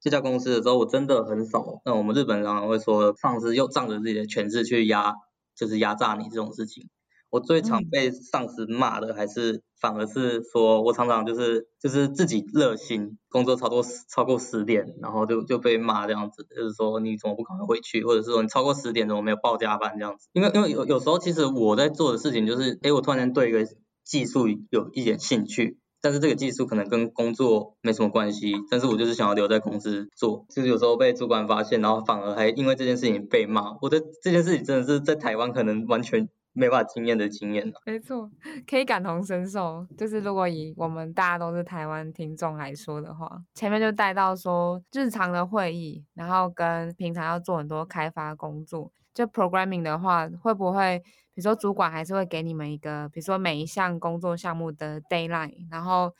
[0.07, 1.81] 这家公司的时候，我真的很少。
[1.85, 5.15] 那我们日本人常常会说，上司又仗着自己的权势去压，
[5.57, 6.89] 就是压榨你这种事情。
[7.29, 20.29] 我最常被上司骂的，还是反而是说我常常就是就是自己热心，工作超过超过十点，然后就就被骂这样子，就是说你怎么不可能回去，或者是说你超过十点怎么没有报加班这样子。
[20.35, 23.67] 因为因为有有时候其实我在做的事情就是，哎，我突然间对一个
[24.05, 25.81] 技术有一点兴趣。
[26.07, 33.77] 但是这个技术可能跟工作没什么关系，但是我就是想要留在公司做，就是有时候被主管发现，然后反而还因为这件事情被骂。
[33.83, 37.73] 我的这件事情真的是在台湾可能完全没办法经验的经验。
[37.85, 38.31] 没错，
[38.71, 39.85] 可以感同身受。
[39.99, 51.03] 就是如果以我们大家都是台湾听众来说的话，前面就带到说日常的会议，然后跟平常要做很多开发工作，就 programming 的话，会不会？
[51.35, 56.13] 比如说，主管还是会给你们一个，比如说每一项工作项目的 deadline，然后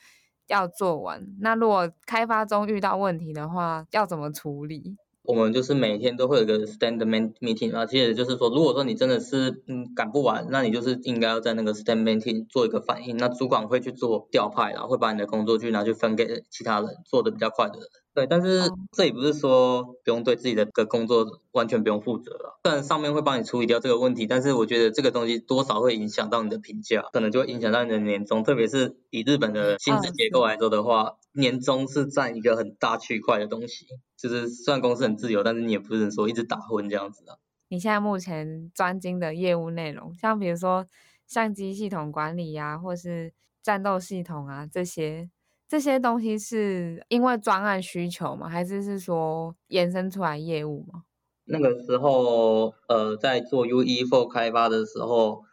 [0.47, 1.25] 要做完。
[1.39, 4.95] 那如果开发中遇到问题的话，要怎么处理？
[5.23, 6.97] 我们就是每天都会有个 stand
[7.41, 13.17] meeting 啊，其实就是说，如果说你真的是嗯赶不完，那你就是应该要在那个 stand meeting 做一个反应。
[13.17, 17.87] 那主管会去做调派，然后会把你的工作去拿去分给其他人，做的比较快的人。
[18.17, 22.59] 对，但是这也不是说不用对自己的个工作完全不用负责了。
[22.63, 28.43] 虽然上面会帮你处理掉这个问题，但是我觉得这个东西多少会影响到你的评价，可能就会影响到你的年终。
[28.43, 33.85] 特别是以日本的薪资结构来说的话，哦、年终是占一个很大区块的东西。
[34.17, 37.37] 就是虽然公司很自由，但是你也不能说一直打混这样子啊。
[37.69, 40.87] 你现在目前专精的业务内容，像比如说
[41.27, 45.29] 相机系统管理呀、啊，或是战斗系统啊这些。
[45.67, 48.47] 这些东西是因为专案需求吗？
[48.47, 51.03] 还是是说延伸出来业务吗？
[51.49, 55.43] 那个时候，呃，在做 U E for 开发的时候，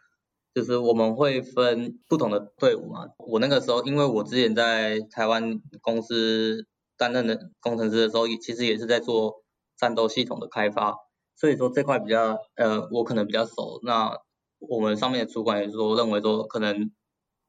[0.53, 3.07] 就是我们会分不同的队伍嘛。
[3.17, 6.65] 我那个时候，因为我之前在台湾公司
[6.97, 9.43] 担任的工程师的时候，也其实也是在做
[9.77, 10.95] 战斗系统的开发，
[11.35, 13.79] 所以说这块比较呃我可能比较熟。
[13.83, 14.17] 那
[14.59, 16.91] 我们上面的主管也说认为说可能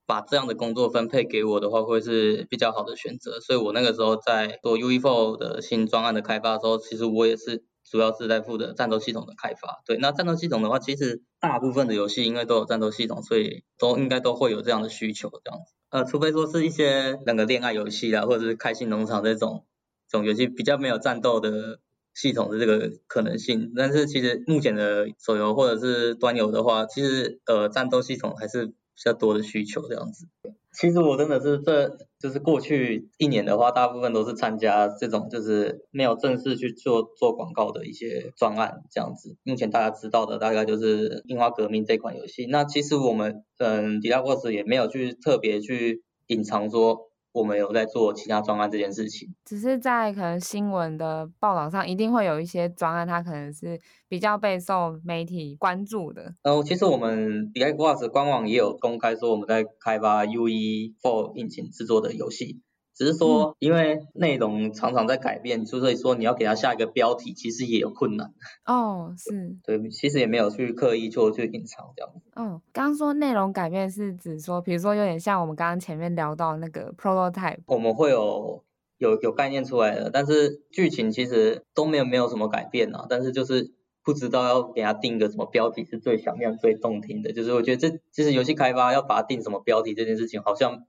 [0.06, 3.40] 把这样的工作分配给我的话，会是比较好的选择。
[3.40, 7.64] 所以我那个时候在做 UE4 的新专案的开发的时候，其实我也是。
[7.88, 19.66] 主要是在负责战斗系统的开发，对，那战斗系统的话，其实大部分的游戏因为都有战斗系统，所以都应该都会有这样的需求，这样子，呃，除非说是一些那个恋爱游戏啦，或者是开心农场这种
[20.10, 21.78] 这种游戏比较没有战斗的
[22.12, 30.26] 系统的这个可能性，但是其实目前的手游或者是端游的话，其实呃战斗系统还是比较多的需求这样子。
[30.72, 39.36] 其实我真的是这就是过去一年的话，大部分都是参加这种就是没有正式去做做广告的一些专案这样子。
[39.44, 42.46] 目前大家知道的大概就是《樱花革命》这款游戏。
[42.46, 47.10] 那其实我们嗯迪亚沃斯也没有去特别去隐藏说。
[47.36, 56.34] 我们有在做其他专案这件事情，只是在可能新闻的报道上，一定会有一些专案，它可能是比较备受媒体关注的。
[56.42, 62.62] 呃，其实我们 Diablos 官网也有公开说，我们在开发 UE4 引擎制作的游戏。
[62.96, 68.32] 只是说，因为内容常常在改变，所以说你要给它下一个标题，其实也有困难。
[68.64, 69.54] 哦，是。
[69.64, 72.30] 对，其实也没有去刻意做去隐藏这样子。
[72.36, 78.64] 哦，刚刚说内容改变是指说，比如说有点像我们刚刚前面聊到那个 prototype，我们会有
[78.96, 87.34] 有有概念出来的，但是剧情其实都没有没有什么改变啊，但是就是不知道要给它定个什么标题是最响亮、最动听的。
[87.34, 90.86] 就是我觉得这其实游戏开发要把它定什么标题这件事情，好像。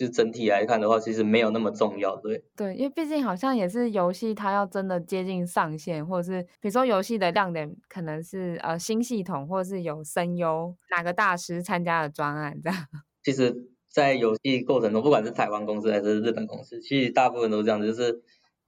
[0.00, 2.42] 就是整体来看的话，其实没有那么重要，对。
[2.56, 12.78] 对，因为毕竟好像也是游戏，它要真的接近上线，或者是比如说游戏的亮点可能是呃新系统，或者是有声优哪个大师参加的专案这样。
[13.22, 13.54] 其实，
[13.90, 18.22] 在游戏过程中，不管是台湾公司还是日本公司，其实大部分都是这样子，就是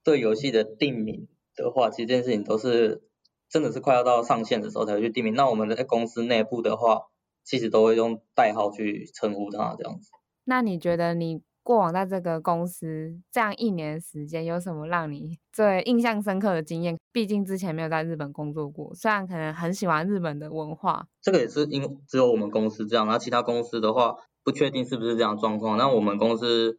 [0.04, 3.04] 对游戏的定名的话，其实这件事情都是
[3.48, 5.32] 真的是快要到上线的时候才会去定名。
[5.32, 7.06] 那我们在公司内部的话，
[7.42, 10.10] 其实都会用代号去称呼它这样子。
[10.44, 16.98] 那你觉得你过往在这个公司这样一年时间，有什么让你最印象深刻的经验？
[17.12, 21.07] 毕竟之前没有在日本工作过，虽然可能很喜欢日本的文化。
[21.20, 25.78] 这个也是因只有我们公司这样，那其他公司的话不确定是不是这样状况。
[25.78, 26.78] 那我们公司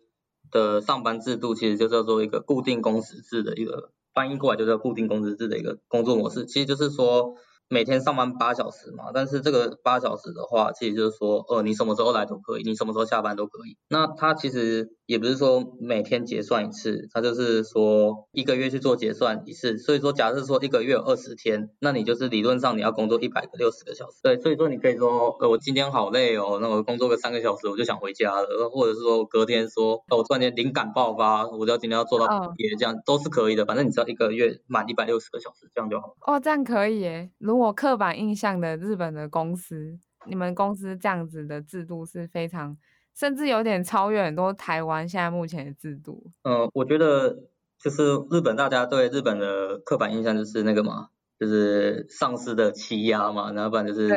[0.51, 7.35] 的上班制度其实就叫做一个固定工时制的一个翻译过来就叫固定工时制的一个工作模式，其实就是说。
[7.69, 13.77] 每天上班八小时嘛，但是这个八小时的话，其实就是说，呃，你什么时候来都可以，你什么时候下班都可以。
[13.89, 19.77] 那他其实也不是说每天结算一次，他就是说一个月去做结算一次。
[19.77, 24.19] 所以说，假设说一个月有二十天，那你就是理论上你要工作一百个六十个小时。
[24.21, 33.65] 对，所以说你可以说，呃，我今天好累哦，那我工作个三个小时我就想回家了，或者是说隔天说，哦，我突然间灵感爆发，我就要今天要做到也这样都是可以的。
[33.65, 36.13] 反正你只要一个月满一百六十个小时，这样就好了。
[36.21, 37.31] 哦，这样可以耶。
[37.39, 42.77] 如果刻板印象的日本的公司，你们公司这样子的制度是非常，
[43.13, 46.23] 甚至有点超越很多台湾现在目前的制度。
[46.43, 47.37] 嗯，我觉得
[47.79, 54.15] 就是日本大家对日本的刻板印象就是那个嘛，就是上司的欺压嘛，然后不然就是加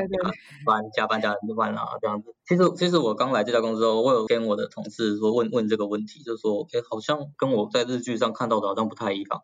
[0.65, 2.35] 班加班加很多班啊这样子。
[2.47, 9.43] 其实其实我刚来这家公司后，我有跟我的同事说问问这个问题，就是说，哎，好像跟我在日剧上看到的好像不太一样。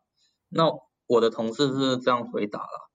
[0.48, 0.70] 那
[1.08, 2.91] 我的同事是这样回答了。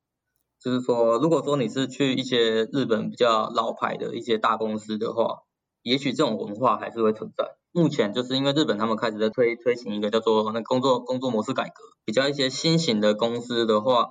[0.59, 5.43] 就是说，如果说你是去一些日本比较老牌的一些大公司的话，
[5.83, 7.55] 也许这种文化还是会存在。
[7.71, 14.07] 目前就是因为日本他们开始在推推行一个叫做那工作工作模式改革，比较一些新型的公司的话。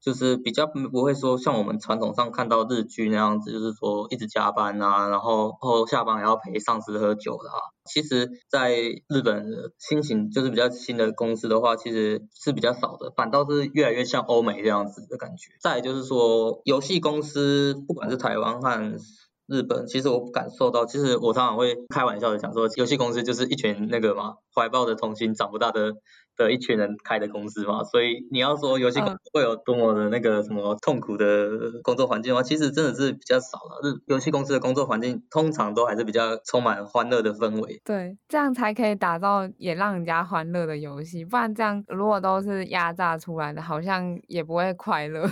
[0.00, 7.56] 就是比较不会说像我们传统上看到日剧那样子，就是说一直加班啊，然后后下班还要陪上司喝酒的啊。
[7.84, 8.76] 其实，在
[9.08, 15.52] 日本新型就是比较新的公司的话，其实是比较少的，反倒是越来越像欧美这样子的感觉。
[15.60, 18.98] 再就是说，游戏公司不管是台湾和
[19.50, 25.94] 日本，其实我感受到，其实我常常会开玩笑的讲说，游戏公司就是一群那个嘛，怀抱着童心长不大的。
[26.36, 31.50] 的一群人开的公司嘛，所以你要说游戏公司会有多么的那个什么痛苦的
[31.82, 33.80] 工作环境的话，其实真的是比较少了。
[33.82, 37.82] 日游戏公司的工作环境通常都还是比较充满欢乐的氛围。
[37.84, 45.28] 对，这样才可以打造也让人家欢乐的游戏，不然这样如果都是压榨出来的，好像也不会快乐。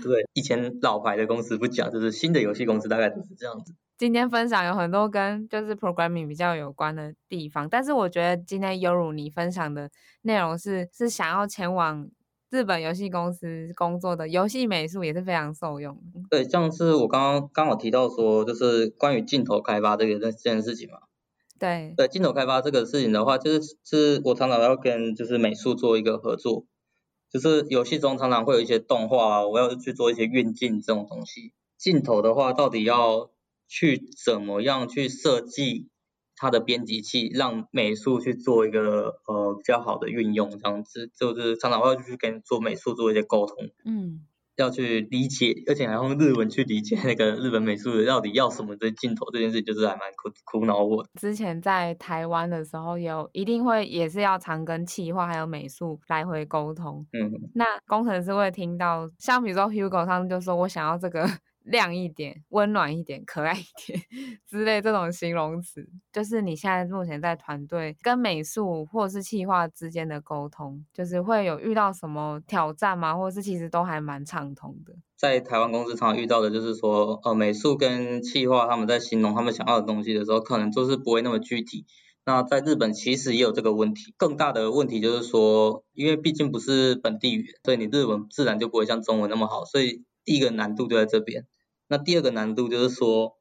[0.00, 3.74] 对，以前老牌的公司不讲，就是新的游戏公司大概都是这样子。
[3.98, 9.90] 今天分享有很多跟就是 programming 比较有关的地方，但是我觉得今天优如你分享的
[10.22, 12.08] 内容是是想要前往
[12.50, 15.96] 日本游戏公司工作的游戏美术也是非常受用。
[16.28, 20.98] 对，像是我刚刚刚好提到说，就是关于镜头开发这个这件事情嘛。
[21.60, 26.64] 对对，镜头开发这个事情的话，就是是我常常要跟就是美术做一个合作，
[27.32, 31.52] 就是游戏中常常会有一些动画，我要去做一些运镜这种东西。
[31.78, 33.30] 镜头的话，到底要
[33.66, 35.88] 去怎么样去设计
[36.36, 43.70] 它的编辑器，让美术去做一个呃比较好的运用，这样子就是常常会去跟做美术做一些沟通。
[43.84, 44.26] 嗯。
[44.56, 51.06] 要去理解，而且还用日文去理解那个日本美术的到底要什么的镜头这件事，就是还蛮苦苦恼我。
[51.20, 57.06] 之前在台湾的时候有，有一定会也是要常跟企划还有美术来回沟通。
[57.12, 57.50] 嗯。
[57.54, 61.26] 那工程师会听到，像比如说 Hugo 他们就说我想要这个。
[61.64, 64.00] 亮一点、温暖一点、可爱一点
[64.48, 73.16] 之类这种形容词，就是你现在目前在团队跟美术或是企划之间的沟通，就是会有遇到什么挑战吗？
[73.16, 74.94] 或者是其实都还蛮畅通的？
[75.16, 81.86] 在台湾公司常常遇到的就是说，呃，美术跟企划他们在形容他们想要的东西的时候，可能就是不会那么具体。
[82.24, 90.04] 那在日本其实也有这个问题，更大的问题就是说，因为毕竟不是本地语言，所以你日文自然就不会像中文那么好，所以。
[90.24, 91.46] 第一个难度就在这边，
[91.88, 93.38] 那第二个难度就是说，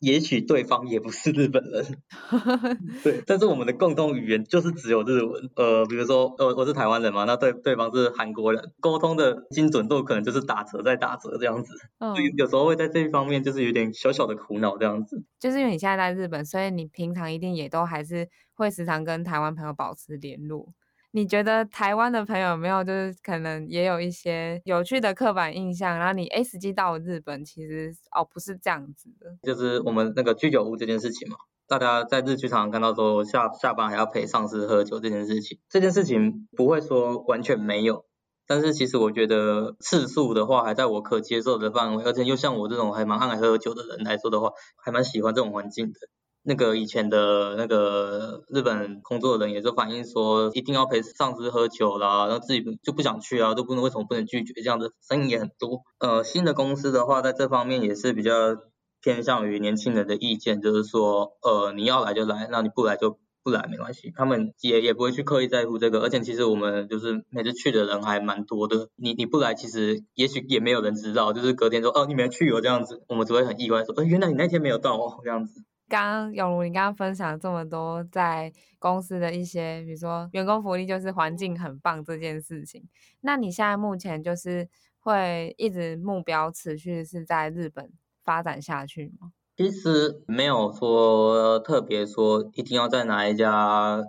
[0.00, 2.02] 也许对方也不是日本人，
[3.04, 15.22] 对，但是我们的共同语言就是只有日文，呃，比如说，呃，我是台湾人嘛，那对对方是韩国人，沟通的精准度可能就是打折再打折这样子，嗯，所以有时候会在这一方面就是有点小小的苦恼这样子。
[15.38, 20.72] 就是因为你现在在日本，所以你平常一定也都还是会时常跟台湾朋友保持联络。
[21.14, 25.98] 你觉得台湾的朋友有没有就是可能也有一些有趣的刻板印象？
[25.98, 31.36] 然后你哎，实际到日本其实哦不是这样子的，就是我们那个居酒屋这件事情嘛，
[31.68, 38.06] 大家在日剧常常看到说下下班还要陪上司喝酒这件事情，这件事情不会说完全没有，
[38.46, 44.50] 但是其实我觉得次数的话还在我可接受的范围，而且又像我这种还蛮爱喝酒的人来说的话，
[44.82, 45.98] 还蛮喜欢这种环境的。
[46.44, 55.82] 那个以前的那个日本工作的人也是反映说，一定要陪上司喝酒啦，然后自己就不想去啊，都不能为什么不能拒绝这样的声音也很多。
[56.00, 58.56] 呃，新的公司的话，在这方面也是比较
[59.00, 66.00] 偏向于年轻人的意见，就是说，呃，你要来就来，那你不来就不来没关系，他们也也不会去刻意在乎这个。
[66.00, 75.62] 而且其实我们就是每次去的人还蛮多的，你你不来，其实也许也没有人知道，就是隔天说，哦，你没去哦这样子，我们只会很意外说，呃，原来你那天没有到哦这样子。
[75.92, 82.88] 刚刚永如你刚刚分享这么多在公司的一些，比如说员工福利就是环境很棒这件事情，
[83.20, 84.70] 那你现在目前就是
[85.00, 87.92] 会一直目标持续是在日本
[88.24, 89.32] 发展下去吗？
[89.54, 94.02] 其实没有说特别说一定要在哪一家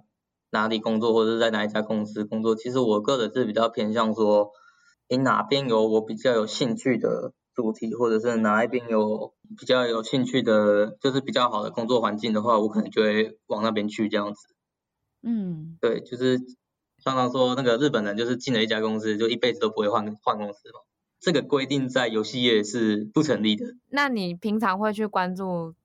[0.52, 2.56] 哪里工作，或者是在哪一家公司工作。
[2.56, 4.52] 其实我个人是比较偏向说，
[5.10, 7.34] 你哪边有我比较有兴趣的。
[7.56, 14.48] 主题或者是哪一边有比较有兴趣的，就是比较好的工作环境的话，我可能就会往那边去这样子。
[15.22, 16.40] 嗯，对，就是
[17.04, 20.80] 常常说那个日本人就是进了一家公司就一辈子都不会换换公司嘛，
[21.20, 23.66] 这个规定在游戏业是不成立的。
[23.90, 25.76] 那你平常会去关注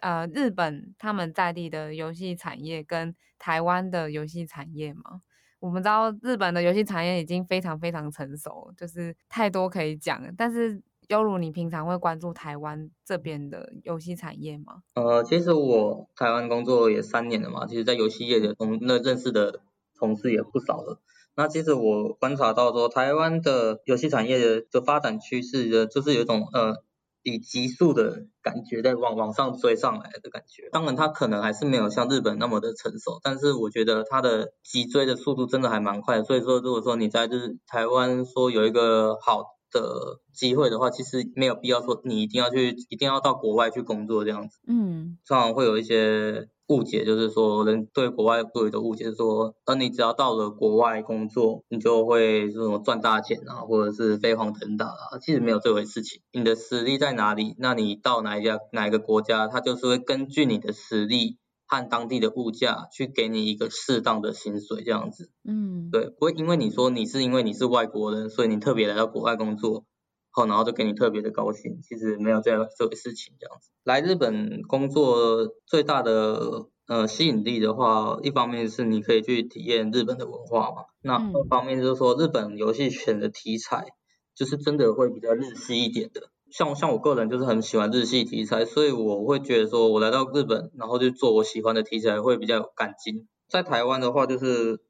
[0.00, 5.22] 呃日本他们在地的游戏产业跟台湾的游戏产业吗？
[5.60, 10.82] 我们知道日本的游戏产业已经非常非常成熟，就是太多可以讲了，但是。
[11.08, 14.82] 犹如，你平常会关注台湾这边的游戏产业吗？
[14.94, 19.60] 呃，其实我台湾工作也三年了嘛，其实，在游戏业的同那认识的
[19.98, 21.00] 同事也不少了。
[21.34, 26.76] 那其实我观察到说，台湾的游戏产业的的发展趋势的，就是有一种呃
[27.22, 30.68] 以急速的感觉在往往上追上来的感觉。
[30.70, 36.22] 当然，它可能还是没有像日本那么的成熟，但是我觉得它的急追的速度真的还蛮快。
[36.22, 39.58] 所以说，如果说你在日台湾说有一个好。
[39.72, 44.58] 的机会的话，其实没有必要说你一定要去，一定要到国外去工作这样子。
[44.68, 55.18] 嗯，常常会有一些误解，就是说人对国外会有的误解是说，呃，你只要到了国外工作，你就会这种赚大钱啊，或者是飞黄腾达啊。
[55.20, 56.20] 其实没有这回事情。
[56.32, 61.38] 你的实力在哪里，那你到哪一家哪一个国家，它就是会根据你的实力。
[61.72, 69.86] 按当地的物价去给你一个适当的薪水，这样子，嗯，对，不会因为你说你是因为你是外国人，所以你特别来到国外工作，
[70.30, 73.70] 好，然后就给你特别的高薪，其实没有这样这回事情，这样子。
[73.84, 83.86] 来日本工作最大的呃吸引力的话，一方面是你可以去体验日本的文化嘛，那二方面就是说日本游戏选的题材
[84.34, 86.28] 就是真的会比较日系一点的。
[86.52, 93.26] 像像我个人就是很喜欢日系题材，所以我会觉得说，我来到日本，然后就做我喜欢的题材，会比较有感情。
[93.48, 94.80] 在台湾的话，就是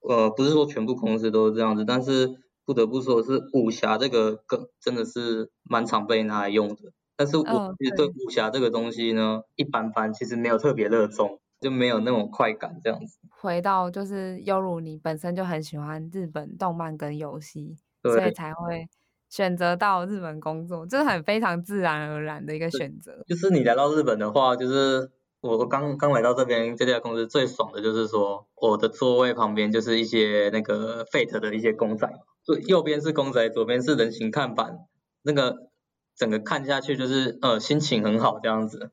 [0.00, 6.92] 呃，不是说全部公司都是这样子，但是不得不说是武侠这个梗真的是蛮常被拿来用的。
[7.16, 11.38] 但是我其实对武侠这个东西呢，一般般，其实没有特别热衷。
[11.60, 13.18] 就没有那种快感这样子。
[13.28, 18.88] 回到就是优如你本身就很喜欢日本动漫跟游戏，所以才会
[19.30, 23.24] 选择到日本工作，这是很非常自然而然的一个选择。
[23.26, 25.10] 就是你来到日本的话，就是。
[25.42, 34.80] 我刚刚来到这边这家公司最爽的就是说，我的座位旁边就是一些那个 Fate 的一些公仔嘛，对，右边是公仔，左边是人形看板，
[35.22, 35.70] 那个
[36.14, 38.90] 整个看下去就是呃心情很好这样子。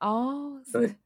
[0.00, 0.96] 哦，是，对，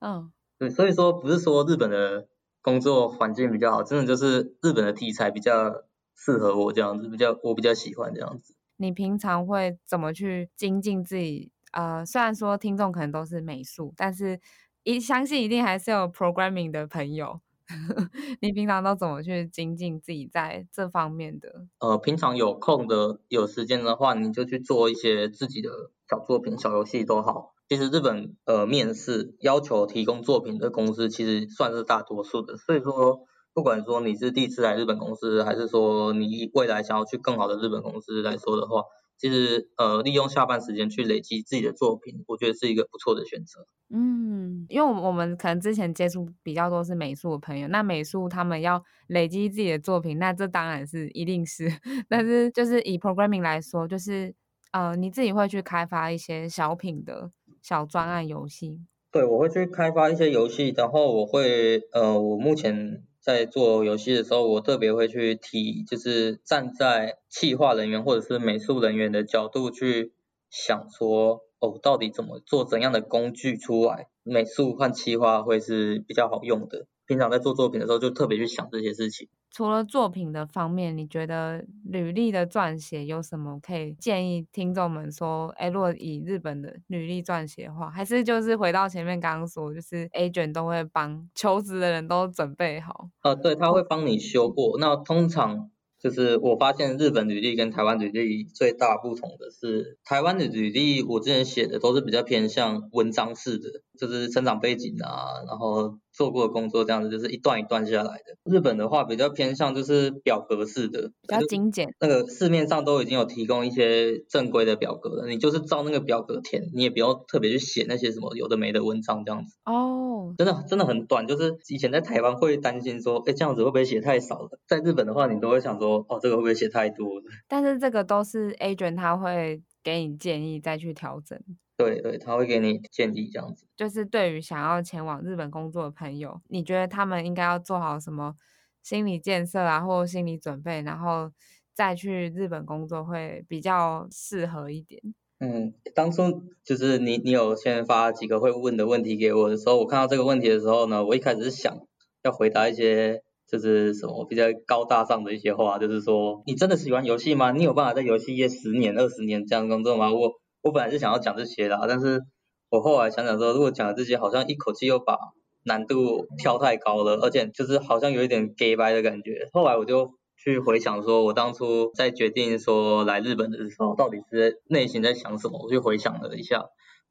[0.00, 2.26] 嗯，对，所以说不是说日本的
[2.60, 5.84] 工作环境比较好，真的就是日本的题材比较
[6.24, 8.54] 适合我这样子，比较我比较喜欢这样子。
[8.76, 11.50] 你平常会怎么去精进自己？
[11.72, 14.40] 呃，虽然说听众可能都是美术，但是
[14.84, 17.40] 一相信一定还是有 programming 的朋友。
[18.40, 21.66] 你平常都怎么去精进自己在这方面的？
[21.78, 25.70] 呃，平常有空的、有时间的话，你就去做一些自己的
[26.08, 27.54] 小作品、小游戏都好。
[27.68, 32.58] 其实日本呃面试要求提供作品的公司，其实算是大多数的。
[32.58, 33.24] 所以说，
[33.54, 38.82] 不管说你是第一次来日本公司，还是说你未来想要去更好的日本公司来说的话。
[39.18, 43.64] 其实，呃，利用下班时间去累积自己的作品，我觉得是一个不错的选择。
[43.94, 51.68] 嗯，因为我们可能之前接触比较多是美术的朋友，那美术他们要累积自己的作品，那这当然是一定是。
[52.08, 54.34] 但是就是以 programming 来说，就是
[54.72, 57.30] 呃，你自己会去开发一些小品的
[57.60, 58.80] 小专案游戏。
[59.12, 63.04] 对，我会去开发一些游戏，然后我会，呃，我目前。
[63.22, 70.12] 在做游戏的时候，我特别会去提，就是站在企划人员或者是美术人员的角度去
[70.50, 76.86] 想说，哦，到底怎么做怎样的工具出来，美术和企划会是比较好用的。
[77.06, 79.28] 平常在做作品的时候，就特别去想这些事情。
[79.52, 85.48] 除了作品的方面，你觉得履历的撰写有什么可以建议听众们说？
[85.58, 93.10] 哎，如果以日本的履历撰写的话，还是就是回到前面刚刚说，就是 agent 都会帮求职的人都准备好。
[93.22, 94.78] 呃，对，他会帮你修过。
[94.78, 95.70] 那通常。
[96.02, 103.68] 就是我发现日本履历跟台湾履历最大不同的是，台湾的履历我之前写的都是比较偏向文章式的，
[103.98, 108.50] 就是成长背景啊，然后做过的工作这样子，就是一段一段下来的。
[108.50, 111.88] 日本的话比较偏向就是表格式的，比较精简。
[112.00, 119.56] 那个市面上都已经有提供一些正规的表格了，你就是照那个表格填，你也不用特别去写那些什么有的没的文章这样子。
[119.64, 124.58] 哦，真的真的很短，就是以前在台湾会担心说，哎，这样子会不会写太少了？
[124.66, 125.92] 在日本的话，你都会想说。
[126.08, 127.22] 哦，这个会不会写太多了？
[127.46, 131.38] 但是这个都是 agent 他会给你建议再去调整。
[131.84, 133.66] 对对，他会给你建议这样子。
[133.76, 138.34] 就是对于想要前往日本工作的朋友，你觉得他们应该要做好什么
[138.82, 141.30] 心理建设啊，或心理准备，然后
[141.74, 145.02] 再去日本工作会比较适合一点？
[145.40, 151.76] 嗯，当初就是你你有先发几个会问的问题给我的时候，我看到这个问题的时候呢，我一开始是想
[152.22, 153.22] 要回答一些。
[153.48, 157.52] 就是什么比较高大上的一些话，就是说你真的喜欢游戏吗？
[157.52, 160.10] 你有办法在游戏业十年、二十年这样工作吗？
[160.10, 162.22] 我我本来是想要讲这些的，但是
[162.70, 165.18] 我后来想想说，如果讲了这些，好像一口气又把
[165.64, 169.48] 难度跳太高了，而且就是好像有一点假掰的感觉。
[169.52, 175.60] 后来我就去回想，说我当初在决定说来日本的时候，到底是内心在想什么？
[175.62, 176.64] 我就回想了一下，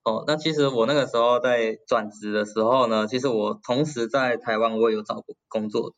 [0.03, 5.93] 哦，那其实我那个时候在转职的时候呢，其实我同时在台湾我也有找过工作。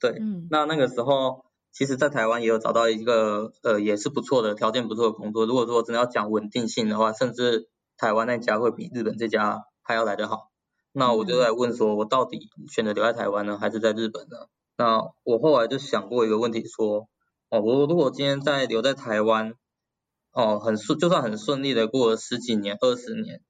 [0.00, 5.46] 对，嗯，那那个时候，其实，在台湾也有找到一个，呃，也是不错的，条件不错的工作。
[5.46, 10.50] 如果说真的要讲稳定性的话，甚至台湾那家会比日本这家还要来得好。
[10.92, 14.36] 那我就在问说，我到底选择留在台湾呢，还是在日本呢？
[14.76, 17.08] 那我后来就想过一个问题，说，
[17.50, 19.54] 哦，我如果今天在留在台湾，
[20.32, 23.40] 哦，很顺，就算很顺利的过了十几年、二十年，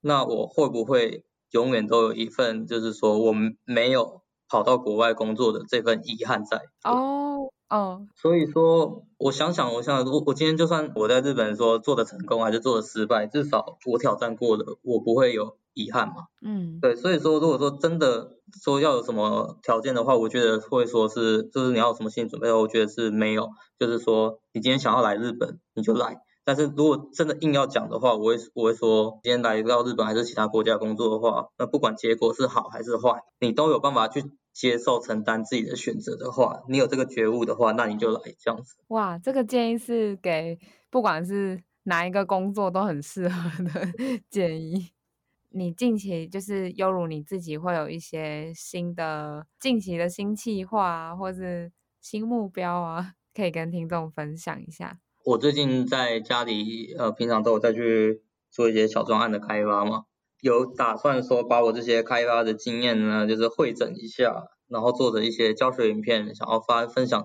[0.00, 4.22] 那我会不会永远都有一份，就是说我没有。
[4.46, 16.26] 跑到国外工作的这份遗憾在哦哦，所以说我想想，我想我我今天就算我在日本说做的成功还是做的失败，至少我挑战过了，我不会有遗憾嘛。
[16.42, 23.48] 嗯，对，所以说如果说真的说要有什么条件的话，我觉得会说是就是你要有什么心理准备，我觉得是没有，
[23.78, 34.22] 就是说你今天想要来日本你就来，但是如果真的硬要讲的话，我会我会说今天来到日本还是其他国家工作的话，那不管结果是好还是坏，你都有办法去。
[34.54, 38.76] 接受承担自己的选择的话，你有这个觉悟的话，那你就来这样子。
[38.88, 43.92] 哇，这个建议是给不管是哪一个工作都很适合的
[44.30, 44.92] 建议。
[45.50, 54.98] 你近期就是优如你自己会有一些新的近期的新计划啊，或是新目标啊，可以跟听众分享一下。
[55.24, 60.04] 我最近在家里呃，平常都有再去做一些小专案的开发嘛。
[60.44, 67.24] 有打算说把我这些开发的经验呢，就是汇整一下，然后做的一些教学影片，想要发分享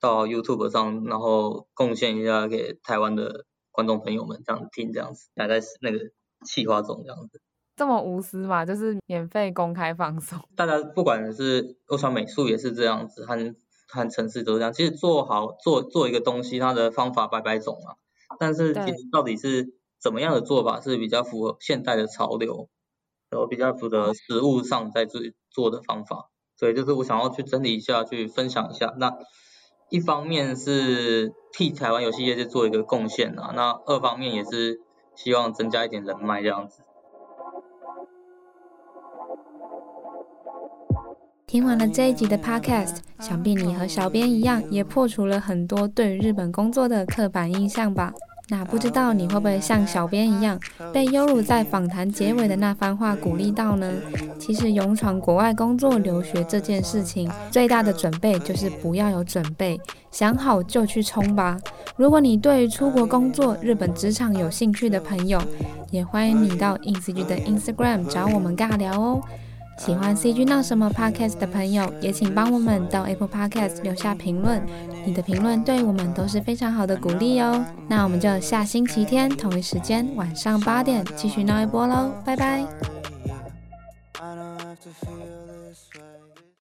[0.00, 5.98] 到 YouTube 上，然后贡献一下给台湾的观众朋友们这样听这样子，还在那个
[6.44, 7.40] 企划中这样子。
[7.74, 10.38] 这么无私嘛，就是免费公开放送。
[10.54, 13.56] 大家不管是我想美术也是这样子，和
[13.88, 14.72] 和城市都是这样。
[14.72, 17.98] 其实做好做做一个东西，它的方法百百种啊，
[18.38, 19.74] 但是其实到底是。
[20.06, 22.68] 怎么样的做法是比较符合现代的潮流，
[23.28, 28.94] 然后比较符合实务上在做做的方法，所以就是我想要去整理一下，去分享一下。
[29.00, 29.18] 那
[29.88, 34.80] 一方面是替台湾游戏业界做一个贡献啊，那二方面也是
[35.16, 36.82] 希望增加一点人脉这样子。
[41.48, 48.12] 听完了这一集的 Podcast，想必你和小编一样，也破除了很多对日本工作的刻板印象吧。
[48.48, 50.58] 那不知道你会不会像小编一样，
[50.92, 53.92] 被优鲁在访谈结尾的那番话鼓励到呢？
[54.38, 59.80] 其实勇闯国外工作留学这件事情，最大的准备就是不要有准备，
[60.12, 61.58] 想好就去冲吧。
[61.96, 65.42] 如果你对于出国工作、日本职场有兴趣的朋友，
[65.90, 69.20] 也欢迎你到 INCG 的 Instagram 找我们尬聊哦。
[69.78, 74.64] 喜欢 CG 闹什么 Podcast 的朋友，也请帮我们到 Apple Podcast 留下评论。
[75.04, 77.64] 你的评论对我们都是非常好的鼓励哦。
[77.86, 82.66] 那我们就下星期天同一时间晚上八点继续闹一波喽，拜拜。